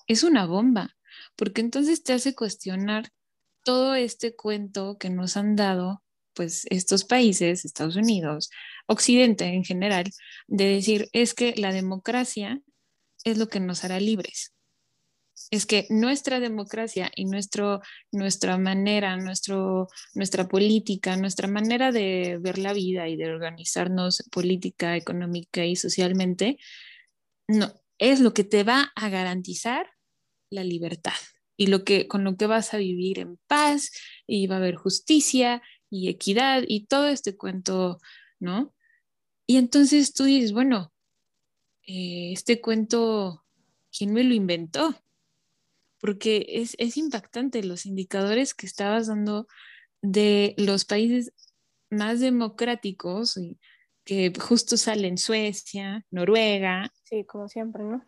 es 0.06 0.22
una 0.22 0.46
bomba, 0.46 0.96
porque 1.36 1.60
entonces 1.60 2.02
te 2.02 2.14
hace 2.14 2.34
cuestionar 2.34 3.10
todo 3.62 3.94
este 3.94 4.34
cuento 4.34 4.96
que 4.98 5.10
nos 5.10 5.36
han 5.36 5.56
dado, 5.56 6.02
pues 6.32 6.64
estos 6.70 7.04
países, 7.04 7.66
Estados 7.66 7.96
Unidos, 7.96 8.48
Occidente 8.86 9.44
en 9.44 9.64
general, 9.64 10.10
de 10.46 10.64
decir, 10.64 11.10
es 11.12 11.34
que 11.34 11.52
la 11.58 11.74
democracia 11.74 12.62
es 13.24 13.36
lo 13.36 13.48
que 13.48 13.60
nos 13.60 13.84
hará 13.84 14.00
libres 14.00 14.53
es 15.50 15.66
que 15.66 15.86
nuestra 15.90 16.40
democracia 16.40 17.10
y 17.14 17.26
nuestro, 17.26 17.80
nuestra 18.12 18.58
manera, 18.58 19.16
nuestro, 19.16 19.88
nuestra 20.14 20.48
política, 20.48 21.16
nuestra 21.16 21.48
manera 21.48 21.92
de 21.92 22.38
ver 22.40 22.58
la 22.58 22.72
vida 22.72 23.08
y 23.08 23.16
de 23.16 23.30
organizarnos 23.30 24.24
política, 24.30 24.96
económica 24.96 25.64
y 25.64 25.76
socialmente, 25.76 26.58
no, 27.48 27.72
es 27.98 28.20
lo 28.20 28.34
que 28.34 28.44
te 28.44 28.64
va 28.64 28.92
a 28.94 29.08
garantizar 29.08 29.90
la 30.50 30.64
libertad 30.64 31.12
y 31.56 31.68
lo 31.68 31.84
que, 31.84 32.08
con 32.08 32.24
lo 32.24 32.36
que 32.36 32.46
vas 32.46 32.74
a 32.74 32.78
vivir 32.78 33.18
en 33.18 33.38
paz 33.46 33.92
y 34.26 34.46
va 34.46 34.56
a 34.56 34.58
haber 34.58 34.76
justicia 34.76 35.62
y 35.90 36.08
equidad 36.08 36.64
y 36.66 36.86
todo 36.86 37.08
este 37.08 37.36
cuento, 37.36 38.00
¿no? 38.40 38.74
Y 39.46 39.58
entonces 39.58 40.14
tú 40.14 40.24
dices, 40.24 40.52
bueno, 40.52 40.92
eh, 41.86 42.32
este 42.32 42.60
cuento, 42.60 43.44
¿quién 43.96 44.12
me 44.12 44.24
lo 44.24 44.34
inventó? 44.34 45.03
Porque 46.04 46.44
es, 46.50 46.98
impactante 46.98 47.64
los 47.64 47.86
indicadores 47.86 48.52
que 48.52 48.66
estabas 48.66 49.06
dando 49.06 49.48
de 50.02 50.54
los 50.58 50.84
países 50.84 51.32
más 51.88 52.20
democráticos 52.20 53.38
y 53.38 53.58
que 54.04 54.30
justo 54.38 54.76
salen 54.76 55.16
Suecia, 55.16 56.04
Noruega. 56.10 56.92
Sí, 57.04 57.24
como 57.24 57.48
siempre, 57.48 57.84
¿no? 57.84 58.04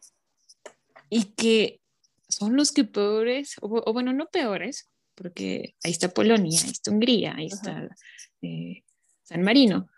Y 1.08 1.32
que 1.36 1.80
son 2.28 2.54
los 2.54 2.70
que 2.70 2.84
peores, 2.84 3.54
o, 3.62 3.90
bueno, 3.94 4.12
no 4.12 4.26
peores, 4.26 4.90
porque 5.14 5.74
ahí 5.82 5.92
está 5.92 6.10
Polonia, 6.10 6.60
ahí 6.62 6.70
está 6.72 6.90
Hungría, 6.90 7.34
ahí 7.34 7.46
está 7.46 7.88
eh, 8.42 8.84
San 9.22 9.40
Marino, 9.40 9.88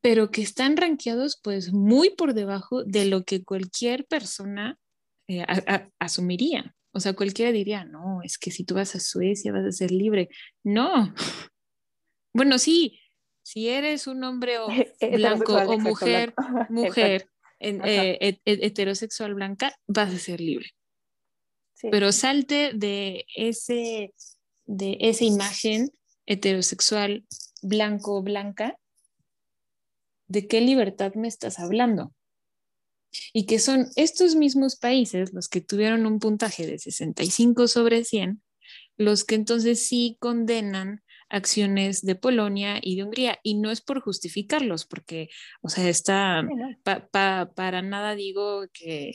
pero 0.00 0.32
que 0.32 0.42
están 0.42 0.76
rankeados 0.76 1.38
pues 1.40 1.72
muy 1.72 2.10
por 2.10 2.34
debajo 2.34 2.82
de 2.82 3.04
lo 3.04 3.22
que 3.22 3.44
cualquier 3.44 4.04
persona 4.04 4.76
eh, 5.28 5.46
asumiría. 6.00 6.74
O 6.92 7.00
sea, 7.00 7.12
cualquiera 7.14 7.52
diría, 7.52 7.84
no, 7.84 8.22
es 8.22 8.38
que 8.38 8.50
si 8.50 8.64
tú 8.64 8.74
vas 8.74 8.94
a 8.94 9.00
Suecia 9.00 9.52
vas 9.52 9.66
a 9.66 9.72
ser 9.72 9.90
libre. 9.90 10.28
No. 10.64 11.14
Bueno, 12.34 12.58
sí, 12.58 13.00
si 13.42 13.68
eres 13.68 14.06
un 14.06 14.22
hombre 14.22 14.58
o 14.58 14.68
blanco 15.12 15.56
o 15.56 15.78
mujer, 15.78 16.34
mujer 16.68 17.28
eh, 17.58 18.38
heterosexual 18.44 19.34
blanca, 19.34 19.74
vas 19.86 20.14
a 20.14 20.18
ser 20.18 20.40
libre. 20.40 20.68
Pero 21.90 22.12
salte 22.12 22.72
de, 22.74 23.24
ese, 23.34 24.12
de 24.66 24.98
esa 25.00 25.24
imagen 25.24 25.90
heterosexual 26.26 27.24
blanco 27.62 28.18
o 28.18 28.22
blanca, 28.22 28.78
¿de 30.28 30.46
qué 30.46 30.60
libertad 30.60 31.14
me 31.14 31.26
estás 31.26 31.58
hablando? 31.58 32.12
Y 33.32 33.46
que 33.46 33.58
son 33.58 33.88
estos 33.96 34.34
mismos 34.34 34.76
países 34.76 35.32
los 35.32 35.48
que 35.48 35.60
tuvieron 35.60 36.06
un 36.06 36.18
puntaje 36.18 36.66
de 36.66 36.78
65 36.78 37.68
sobre 37.68 38.04
100, 38.04 38.42
los 38.96 39.24
que 39.24 39.34
entonces 39.34 39.86
sí 39.86 40.16
condenan 40.20 41.02
acciones 41.28 42.02
de 42.02 42.14
Polonia 42.14 42.78
y 42.82 42.96
de 42.96 43.04
Hungría. 43.04 43.38
Y 43.42 43.54
no 43.54 43.70
es 43.70 43.80
por 43.80 44.00
justificarlos, 44.00 44.86
porque, 44.86 45.28
o 45.62 45.68
sea, 45.68 45.88
está, 45.88 46.46
para 46.82 47.82
nada 47.82 48.14
digo 48.14 48.66
que 48.72 49.12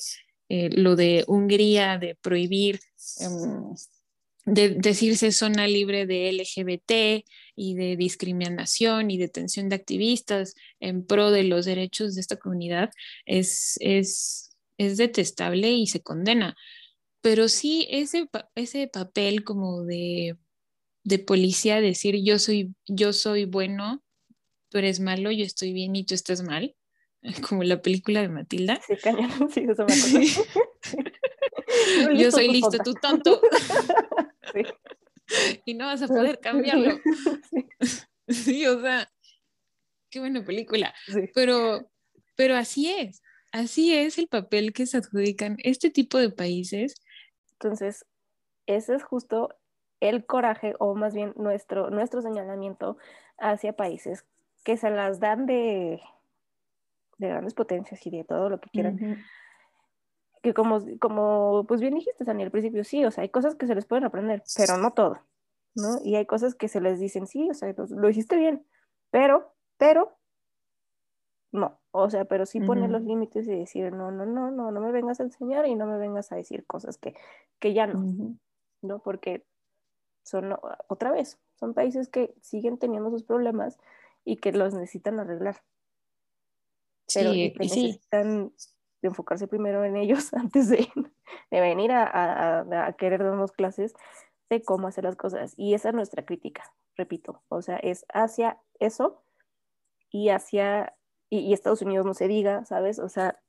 eh, 0.49 0.69
lo 0.69 0.95
de 0.95 1.23
Hungría, 1.27 1.97
de 1.97 2.15
prohibir, 2.15 2.79
em, 3.19 3.73
de 4.45 4.69
decirse 4.69 5.31
zona 5.31 5.67
libre 5.67 6.05
de 6.05 6.29
LGBT 6.29 7.23
y 7.55 7.75
de 7.75 7.95
discriminación 7.95 9.11
y 9.11 9.17
detención 9.17 9.69
de 9.69 9.75
activistas 9.75 10.55
en 10.79 11.05
pro 11.05 11.31
de 11.31 11.43
los 11.43 11.65
derechos 11.65 12.15
de 12.15 12.21
esta 12.21 12.37
comunidad, 12.37 12.91
es, 13.25 13.77
es, 13.79 14.55
es 14.77 14.97
detestable 14.97 15.71
y 15.71 15.87
se 15.87 16.01
condena. 16.01 16.55
Pero 17.21 17.47
sí 17.47 17.87
ese, 17.89 18.29
ese 18.55 18.87
papel 18.87 19.43
como 19.43 19.83
de, 19.83 20.37
de 21.03 21.19
policía, 21.19 21.81
decir 21.81 22.15
yo 22.23 22.39
soy, 22.39 22.73
yo 22.87 23.13
soy 23.13 23.45
bueno, 23.45 24.03
tú 24.69 24.79
eres 24.79 24.99
malo, 24.99 25.31
yo 25.31 25.45
estoy 25.45 25.71
bien 25.73 25.95
y 25.95 26.05
tú 26.05 26.15
estás 26.15 26.41
mal, 26.41 26.75
como 27.47 27.63
la 27.63 27.81
película 27.81 28.21
de 28.21 28.29
Matilda. 28.29 28.81
Sí, 28.85 28.95
cañón, 28.97 29.29
sí, 29.53 29.65
eso 29.69 29.85
me 29.85 29.93
acuerdo. 29.93 30.43
Yo 32.15 32.31
soy 32.31 32.49
listo, 32.49 32.77
tú 32.83 32.93
tonto. 32.93 33.41
Sí. 34.53 34.61
Y 35.65 35.73
no 35.73 35.85
vas 35.85 36.01
a 36.01 36.07
poder 36.07 36.39
cambiarlo. 36.39 36.99
Sí. 38.29 38.65
o 38.65 38.79
sea, 38.81 39.11
qué 40.09 40.19
buena 40.21 40.45
película. 40.45 40.93
Pero, 41.35 41.91
pero 42.37 42.55
así 42.55 42.89
es, 42.89 43.21
así 43.51 43.93
es 43.93 44.17
el 44.17 44.29
papel 44.29 44.71
que 44.71 44.85
se 44.85 44.97
adjudican 44.97 45.57
este 45.59 45.89
tipo 45.89 46.17
de 46.17 46.29
países. 46.29 46.95
Entonces, 47.51 48.05
ese 48.65 48.95
es 48.95 49.03
justo 49.03 49.49
el 49.99 50.25
coraje, 50.25 50.73
o 50.79 50.95
más 50.95 51.13
bien 51.13 51.33
nuestro, 51.35 51.89
nuestro 51.89 52.21
señalamiento 52.21 52.97
hacia 53.37 53.73
países 53.73 54.25
que 54.63 54.77
se 54.77 54.89
las 54.89 55.19
dan 55.19 55.45
de 55.45 56.01
de 57.17 57.29
grandes 57.29 57.53
potencias 57.53 58.05
y 58.05 58.09
de 58.09 58.23
todo 58.23 58.49
lo 58.49 58.59
que 58.59 58.69
quieran. 58.69 59.23
Que 60.43 60.53
como, 60.53 60.79
como, 60.99 61.65
pues 61.67 61.81
bien 61.81 61.95
dijiste, 61.95 62.23
Daniel, 62.23 62.47
al 62.47 62.51
principio, 62.51 62.83
sí, 62.83 63.03
o 63.05 63.09
sea, 63.11 63.23
hay 63.23 63.29
cosas 63.29 63.55
que 63.55 63.65
se 63.65 63.73
les 63.73 63.85
pueden 63.85 64.03
aprender, 64.03 64.43
pero 64.55 64.77
no 64.77 64.91
todo, 64.91 65.19
¿no? 65.73 65.97
Y 66.03 66.15
hay 66.15 66.25
cosas 66.25 66.53
que 66.53 66.67
se 66.67 66.81
les 66.81 66.99
dicen, 66.99 67.25
sí, 67.25 67.49
o 67.49 67.53
sea, 67.55 67.73
lo, 67.89 68.09
hiciste 68.09 68.35
bien, 68.35 68.65
pero, 69.09 69.55
pero, 69.77 70.19
no, 71.51 71.79
o 71.91 72.09
sea, 72.09 72.25
pero 72.25 72.45
sí 72.45 72.59
poner 72.59 72.89
los 72.89 73.03
límites 73.03 73.47
y 73.47 73.55
decir, 73.57 73.91
no, 73.93 74.11
no, 74.11 74.25
no, 74.25 74.51
no, 74.51 74.69
no 74.69 74.79
me 74.81 74.91
vengas 74.91 75.19
a 75.21 75.23
enseñar 75.23 75.65
y 75.65 75.75
no 75.75 75.87
me 75.87 75.97
vengas 75.97 76.31
a 76.31 76.35
decir 76.35 76.65
cosas 76.65 76.97
que, 76.97 77.15
que 77.59 77.73
ya 77.73 77.87
no, 77.87 78.37
¿no? 78.81 78.99
Porque 78.99 79.45
son, 80.23 80.55
otra 80.87 81.11
vez, 81.11 81.39
son 81.55 81.73
países 81.73 82.09
que 82.09 82.35
siguen 82.41 82.77
teniendo 82.77 83.09
sus 83.09 83.23
problemas 83.23 83.79
y 84.25 84.37
que 84.37 84.51
los 84.51 84.73
necesitan 84.73 85.19
arreglar 85.19 85.63
pero 87.13 87.33
sí, 87.33 87.53
necesitan 87.59 88.53
enfocarse 89.07 89.47
primero 89.47 89.83
en 89.83 89.95
ellos 89.95 90.33
antes 90.33 90.69
de, 90.69 90.87
de 91.51 91.61
venir 91.61 91.91
a, 91.91 92.03
a, 92.03 92.87
a, 92.87 92.93
querer 92.93 93.23
darnos 93.23 93.51
clases 93.51 93.93
de 94.49 94.61
cómo 94.61 94.87
hacer 94.87 95.03
las 95.03 95.15
cosas. 95.15 95.53
Y 95.57 95.73
esa 95.73 95.89
es 95.89 95.95
nuestra 95.95 96.25
crítica, 96.25 96.63
repito. 96.95 97.43
O 97.49 97.61
sea, 97.61 97.77
es 97.77 98.05
hacia 98.13 98.59
eso 98.79 99.23
y 100.09 100.29
hacia, 100.29 100.95
y, 101.29 101.53
Estados 101.53 101.81
Unidos 101.81 102.05
no 102.05 102.13
se 102.13 102.27
diga, 102.27 102.65
¿sabes? 102.65 102.99
O 102.99 103.09
sea, 103.09 103.39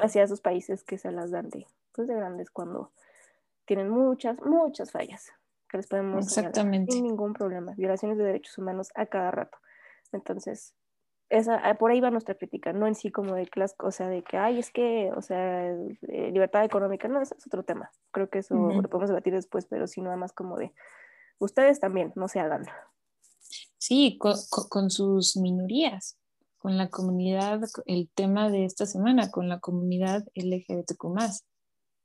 hacia 0.00 0.22
esos 0.22 0.40
países 0.40 0.84
que 0.84 0.98
se 0.98 1.10
las 1.10 1.30
dan 1.30 1.50
de, 1.50 1.66
pues 1.92 2.08
de 2.08 2.14
grandes 2.14 2.50
cuando 2.50 2.92
tienen 3.66 3.90
muchas, 3.90 4.40
muchas 4.42 4.92
fallas 4.92 5.32
que 5.68 5.78
les 5.78 5.86
podemos 5.86 6.24
Exactamente. 6.24 6.92
sin 6.92 7.04
ningún 7.04 7.32
problema. 7.32 7.74
Violaciones 7.76 8.18
de 8.18 8.24
derechos 8.24 8.56
humanos 8.58 8.90
a 8.94 9.06
cada 9.06 9.30
rato. 9.30 9.58
Entonces, 10.12 10.74
esa, 11.28 11.56
ah, 11.56 11.74
por 11.76 11.90
ahí 11.90 12.00
va 12.00 12.10
nuestra 12.10 12.36
crítica, 12.36 12.72
no 12.72 12.86
en 12.86 12.94
sí 12.94 13.10
como 13.10 13.34
de 13.34 13.46
clase, 13.46 13.74
o 13.80 13.90
sea, 13.90 14.08
de 14.08 14.22
que, 14.22 14.36
ay, 14.36 14.58
es 14.58 14.70
que, 14.70 15.10
o 15.16 15.22
sea, 15.22 15.66
eh, 15.68 16.30
libertad 16.32 16.64
económica, 16.64 17.08
no, 17.08 17.20
ese 17.20 17.34
es 17.36 17.46
otro 17.46 17.64
tema. 17.64 17.90
Creo 18.12 18.30
que 18.30 18.38
eso 18.38 18.54
lo 18.54 18.88
podemos 18.88 19.08
debatir 19.08 19.34
después, 19.34 19.66
pero 19.66 19.86
sí 19.86 20.00
nada 20.00 20.16
más 20.16 20.32
como 20.32 20.56
de, 20.56 20.72
ustedes 21.38 21.80
también, 21.80 22.12
no 22.14 22.28
se 22.28 22.40
hagan. 22.40 22.64
Sí, 23.78 24.18
con, 24.18 24.34
con 24.68 24.90
sus 24.90 25.36
minorías, 25.36 26.18
con 26.58 26.76
la 26.76 26.88
comunidad, 26.88 27.60
el 27.86 28.08
tema 28.14 28.50
de 28.50 28.64
esta 28.64 28.86
semana, 28.86 29.30
con 29.30 29.48
la 29.48 29.60
comunidad 29.60 30.24
LGBTQ+. 30.34 31.06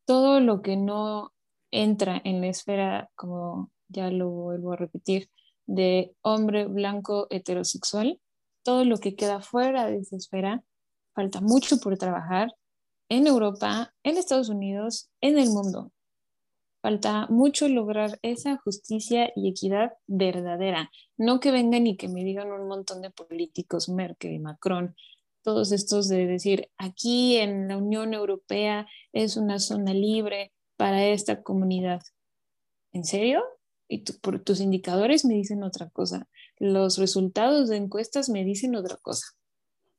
Todo 0.06 0.40
lo 0.40 0.62
que 0.62 0.78
no 0.78 1.32
entra 1.72 2.22
en 2.24 2.42
la 2.42 2.48
esfera, 2.48 3.10
como 3.16 3.72
ya 3.88 4.10
lo 4.10 4.30
vuelvo 4.30 4.74
a 4.74 4.78
repetir, 4.78 5.30
de 5.66 6.16
hombre 6.22 6.66
blanco 6.66 7.28
heterosexual, 7.30 8.20
todo 8.64 8.86
lo 8.86 8.98
que 8.98 9.16
queda 9.16 9.42
fuera 9.42 9.88
de 9.88 9.98
esa 9.98 10.16
esfera, 10.16 10.64
falta 11.14 11.42
mucho 11.42 11.80
por 11.80 11.98
trabajar 11.98 12.54
en 13.10 13.28
Europa, 13.28 13.94
en 14.04 14.18
Estados 14.18 14.50
Unidos, 14.50 15.10
en 15.22 15.38
el 15.38 15.50
mundo. 15.50 15.92
Falta 16.82 17.28
mucho 17.28 17.68
lograr 17.68 18.18
esa 18.24 18.58
justicia 18.58 19.32
y 19.36 19.50
equidad 19.50 19.94
verdadera. 20.08 20.90
No 21.18 21.40
que 21.40 21.52
vengan 21.52 21.86
y 21.86 21.98
que 21.98 22.08
me 22.08 22.24
digan 22.24 22.52
un 22.52 22.68
montón 22.68 23.02
de 23.02 23.12
políticos, 23.12 23.90
Merkel, 23.90 24.40
Macron, 24.40 24.96
todos 25.44 25.72
estos 25.72 26.08
de 26.08 26.26
decir, 26.26 26.70
aquí 26.78 27.38
en 27.38 27.68
la 27.68 27.78
Unión 27.78 28.14
Europea 28.14 28.88
es 29.12 29.38
una 29.38 29.60
zona 29.60 29.94
libre 29.94 30.54
para 30.78 31.06
esta 31.06 31.44
comunidad. 31.44 32.02
¿En 32.94 33.04
serio? 33.04 33.44
y 33.92 34.00
por 34.22 34.40
tus 34.40 34.62
indicadores 34.62 35.26
me 35.26 35.34
dicen 35.34 35.64
otra 35.64 35.90
cosa, 35.90 36.28
los 36.62 37.00
resultados 37.00 37.70
de 37.70 37.78
encuestas 37.78 38.30
me 38.30 38.44
dicen 38.44 38.76
otra 38.76 38.96
cosa. 38.98 39.26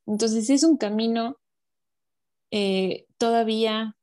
Entonces 0.06 0.48
es 0.48 0.62
un 0.62 0.76
camino 0.76 1.36
eh, 2.52 3.06
todavía 3.18 3.96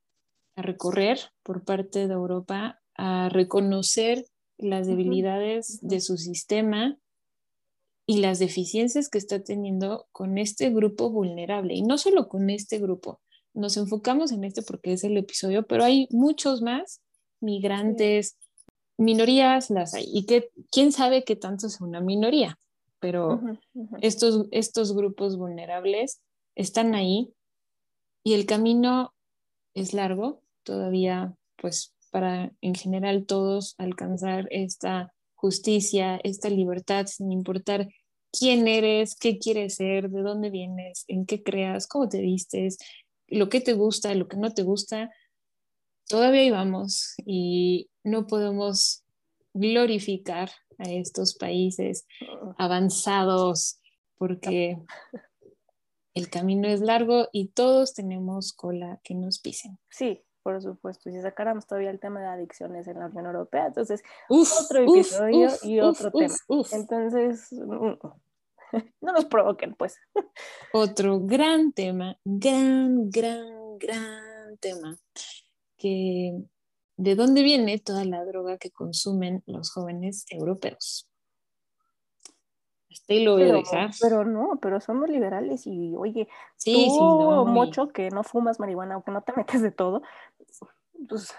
a 0.57 0.61
recorrer 0.61 1.19
por 1.41 1.63
parte 1.63 2.09
de 2.09 2.13
Europa, 2.13 2.81
a 2.95 3.29
reconocer 3.29 4.25
las 4.57 4.87
debilidades 4.87 5.79
de 5.81 6.01
su 6.01 6.17
sistema 6.17 6.97
y 8.05 8.17
las 8.17 8.39
deficiencias 8.39 9.07
que 9.07 9.19
está 9.19 9.41
teniendo 9.41 10.09
con 10.11 10.37
este 10.37 10.69
grupo 10.69 11.09
vulnerable. 11.09 11.75
Y 11.75 11.81
no 11.83 11.97
solo 11.97 12.27
con 12.27 12.49
este 12.49 12.77
grupo, 12.79 13.21
nos 13.53 13.77
enfocamos 13.77 14.33
en 14.33 14.43
este 14.43 14.63
porque 14.63 14.91
es 14.91 15.05
el 15.05 15.15
episodio, 15.15 15.65
pero 15.65 15.85
hay 15.85 16.09
muchos 16.11 16.61
más, 16.61 17.01
migrantes, 17.39 18.37
minorías 18.99 19.69
las 19.69 19.93
hay. 19.93 20.05
Y 20.11 20.25
que, 20.25 20.51
quién 20.71 20.91
sabe 20.91 21.23
qué 21.23 21.35
tanto 21.35 21.67
es 21.67 21.81
una 21.81 22.01
minoría, 22.01 22.59
pero 22.99 23.41
Estos, 24.01 24.47
estos 24.51 24.93
grupos 24.93 25.37
vulnerables 25.37 26.21
están 26.55 26.93
ahí 26.93 27.33
y 28.23 28.33
el 28.33 28.45
camino 28.45 29.13
es 29.73 29.93
largo 29.93 30.43
todavía, 30.63 31.33
pues 31.55 31.95
para 32.11 32.51
en 32.61 32.75
general 32.75 33.25
todos 33.25 33.75
alcanzar 33.77 34.47
esta 34.51 35.13
justicia, 35.35 36.19
esta 36.23 36.49
libertad, 36.49 37.05
sin 37.07 37.31
importar 37.31 37.87
quién 38.37 38.67
eres, 38.67 39.15
qué 39.15 39.39
quieres 39.39 39.75
ser, 39.75 40.09
de 40.09 40.21
dónde 40.21 40.49
vienes, 40.49 41.05
en 41.07 41.25
qué 41.25 41.41
creas, 41.41 41.87
cómo 41.87 42.09
te 42.09 42.19
vistes, 42.19 42.77
lo 43.27 43.47
que 43.47 43.61
te 43.61 43.73
gusta, 43.73 44.13
lo 44.15 44.27
que 44.27 44.37
no 44.37 44.53
te 44.53 44.63
gusta, 44.63 45.09
todavía 46.07 46.43
íbamos 46.43 47.13
y 47.25 47.88
no 48.09 48.27
podemos 48.27 49.03
glorificar 49.53 50.49
a 50.77 50.89
estos 50.89 51.35
países 51.35 52.07
avanzados, 52.57 53.79
porque 54.17 54.77
el 56.13 56.29
camino 56.29 56.67
es 56.67 56.81
largo 56.81 57.27
y 57.31 57.49
todos 57.49 57.93
tenemos 57.93 58.53
cola 58.53 58.99
que 59.03 59.15
nos 59.15 59.39
pisen. 59.39 59.77
Sí, 59.89 60.21
por 60.43 60.61
supuesto. 60.61 61.09
Y 61.09 61.13
si 61.13 61.21
sacáramos 61.21 61.67
todavía 61.67 61.91
el 61.91 61.99
tema 61.99 62.21
de 62.21 62.27
adicciones 62.27 62.87
en 62.87 62.99
la 62.99 63.07
Unión 63.07 63.25
Europea, 63.25 63.67
entonces 63.67 64.01
otro 64.29 64.83
episodio 64.83 65.49
y 65.63 65.79
otro 65.79 66.11
tema. 66.11 66.35
Entonces, 66.71 67.51
mm, 67.51 67.93
no 69.01 69.13
nos 69.13 69.25
provoquen, 69.25 69.75
pues. 69.75 69.97
Otro 70.73 71.19
gran 71.21 71.71
tema, 71.71 72.17
gran, 72.23 73.09
gran, 73.09 73.77
gran 73.77 74.57
tema, 74.59 74.97
que 75.77 76.43
de 76.99 77.15
dónde 77.15 77.43
viene 77.43 77.79
toda 77.79 78.03
la 78.03 78.25
droga 78.25 78.57
que 78.57 78.71
consumen 78.71 79.41
los 79.45 79.71
jóvenes 79.71 80.25
europeos. 80.29 81.09
Este 82.89 83.21
lo 83.21 83.33
voy 83.33 83.43
pero, 83.43 83.53
a 83.53 83.57
dejar. 83.59 83.91
Pero 84.01 84.25
no, 84.25 84.59
pero 84.61 84.81
somos 84.81 85.09
liberales 85.09 85.65
y 85.65 85.95
oye, 85.95 86.27
sí, 86.57 86.73
tú, 86.73 87.17
no, 87.17 87.45
mucho 87.45 87.87
que 87.87 88.09
no 88.09 88.23
fumas 88.23 88.59
marihuana 88.59 88.97
o 88.97 89.03
que 89.03 89.11
no 89.11 89.21
te 89.21 89.31
metes 89.37 89.61
de 89.61 89.71
todo, 89.71 90.01
pues, 91.07 91.33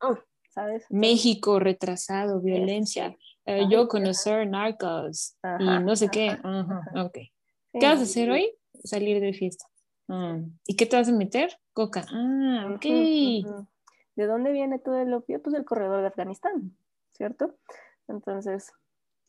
oh, 0.00 0.18
¿sabes? 0.50 0.84
México 0.90 1.60
retrasado, 1.60 2.40
violencia, 2.40 3.16
eh, 3.46 3.66
yo 3.70 3.86
conocer 3.86 4.48
narcos 4.48 5.36
y 5.60 5.64
no 5.64 5.94
sé 5.94 6.08
qué. 6.08 6.36
¿Qué 7.72 7.86
vas 7.86 8.00
a 8.00 8.02
hacer 8.02 8.30
hoy? 8.30 8.50
Salir 8.82 9.20
de 9.20 9.32
fiesta. 9.32 9.66
Ah, 10.08 10.38
¿Y 10.66 10.74
qué 10.74 10.86
te 10.86 10.96
vas 10.96 11.08
a 11.08 11.12
meter? 11.12 11.56
Coca. 11.72 12.04
Ah, 12.10 12.74
ok. 12.74 13.64
¿De 14.16 14.26
dónde 14.26 14.52
viene 14.52 14.78
todo 14.78 14.98
el 14.98 15.12
opio? 15.12 15.42
Pues 15.42 15.54
del 15.54 15.64
corredor 15.64 16.00
de 16.00 16.08
Afganistán, 16.08 16.76
¿cierto? 17.12 17.56
Entonces, 18.08 18.72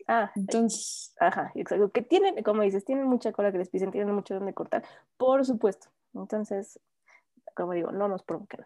ah, 0.07 0.31
entonces, 0.35 1.13
ajá, 1.19 1.51
exacto. 1.55 1.91
Que 1.91 2.01
tienen, 2.01 2.43
como 2.43 2.61
dices, 2.61 2.85
tienen 2.85 3.07
mucha 3.07 3.31
cola 3.31 3.51
que 3.51 3.57
les 3.57 3.69
pisen, 3.69 3.91
tienen 3.91 4.13
mucho 4.13 4.35
donde 4.35 4.53
cortar, 4.53 4.83
por 5.17 5.45
supuesto. 5.45 5.89
Entonces, 6.13 6.79
como 7.55 7.73
digo, 7.73 7.91
no 7.91 8.07
nos 8.07 8.23
provoquen. 8.23 8.65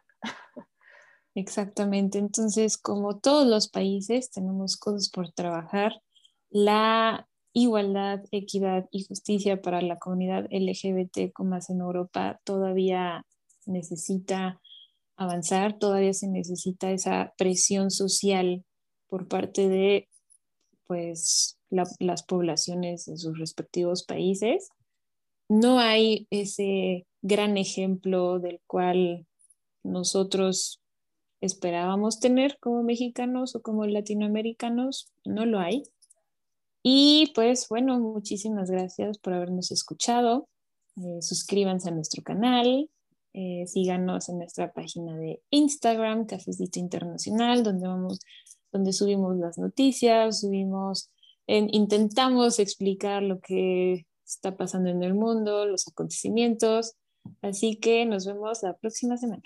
Exactamente. 1.35 2.17
Entonces, 2.17 2.77
como 2.77 3.19
todos 3.19 3.47
los 3.47 3.69
países, 3.69 4.31
tenemos 4.31 4.77
cosas 4.77 5.09
por 5.09 5.31
trabajar. 5.31 6.01
La 6.49 7.27
igualdad, 7.53 8.23
equidad 8.31 8.87
y 8.91 9.05
justicia 9.05 9.61
para 9.61 9.81
la 9.81 9.99
comunidad 9.99 10.47
LGBT, 10.49 11.31
como 11.33 11.55
en 11.55 11.79
Europa, 11.79 12.39
todavía 12.43 13.25
necesita 13.65 14.59
avanzar, 15.19 15.77
todavía 15.77 16.13
se 16.13 16.27
necesita 16.27 16.91
esa 16.91 17.33
presión 17.37 17.91
social 17.91 18.63
por 19.07 19.27
parte 19.27 19.67
de 19.67 20.07
pues, 20.87 21.57
las 21.69 22.23
poblaciones 22.23 23.07
en 23.07 23.17
sus 23.17 23.37
respectivos 23.37 24.03
países. 24.03 24.69
No 25.49 25.79
hay 25.79 26.27
ese 26.31 27.05
gran 27.21 27.57
ejemplo 27.57 28.39
del 28.39 28.61
cual 28.65 29.27
nosotros 29.83 30.81
esperábamos 31.41 32.19
tener 32.19 32.57
como 32.59 32.83
mexicanos 32.83 33.55
o 33.55 33.61
como 33.61 33.85
latinoamericanos, 33.85 35.11
no 35.25 35.45
lo 35.45 35.59
hay. 35.59 35.83
Y 36.81 37.31
pues 37.35 37.67
bueno, 37.69 37.99
muchísimas 37.99 38.71
gracias 38.71 39.17
por 39.17 39.33
habernos 39.33 39.71
escuchado. 39.71 40.47
Eh, 40.95 41.21
suscríbanse 41.21 41.89
a 41.89 41.93
nuestro 41.93 42.23
canal, 42.23 42.89
eh, 43.41 43.65
síganos 43.67 44.27
en 44.27 44.39
nuestra 44.39 44.73
página 44.73 45.15
de 45.15 45.41
Instagram, 45.49 46.25
Cafecito 46.25 46.77
Internacional, 46.77 47.63
donde 47.63 47.87
vamos, 47.87 48.19
donde 48.73 48.91
subimos 48.91 49.37
las 49.37 49.57
noticias, 49.57 50.41
subimos, 50.41 51.09
intentamos 51.47 52.59
explicar 52.59 53.23
lo 53.23 53.39
que 53.39 54.05
está 54.25 54.57
pasando 54.57 54.89
en 54.89 55.03
el 55.03 55.13
mundo, 55.13 55.65
los 55.65 55.87
acontecimientos. 55.87 56.95
Así 57.41 57.77
que 57.77 58.05
nos 58.05 58.25
vemos 58.25 58.61
la 58.61 58.75
próxima 58.75 59.15
semana. 59.15 59.43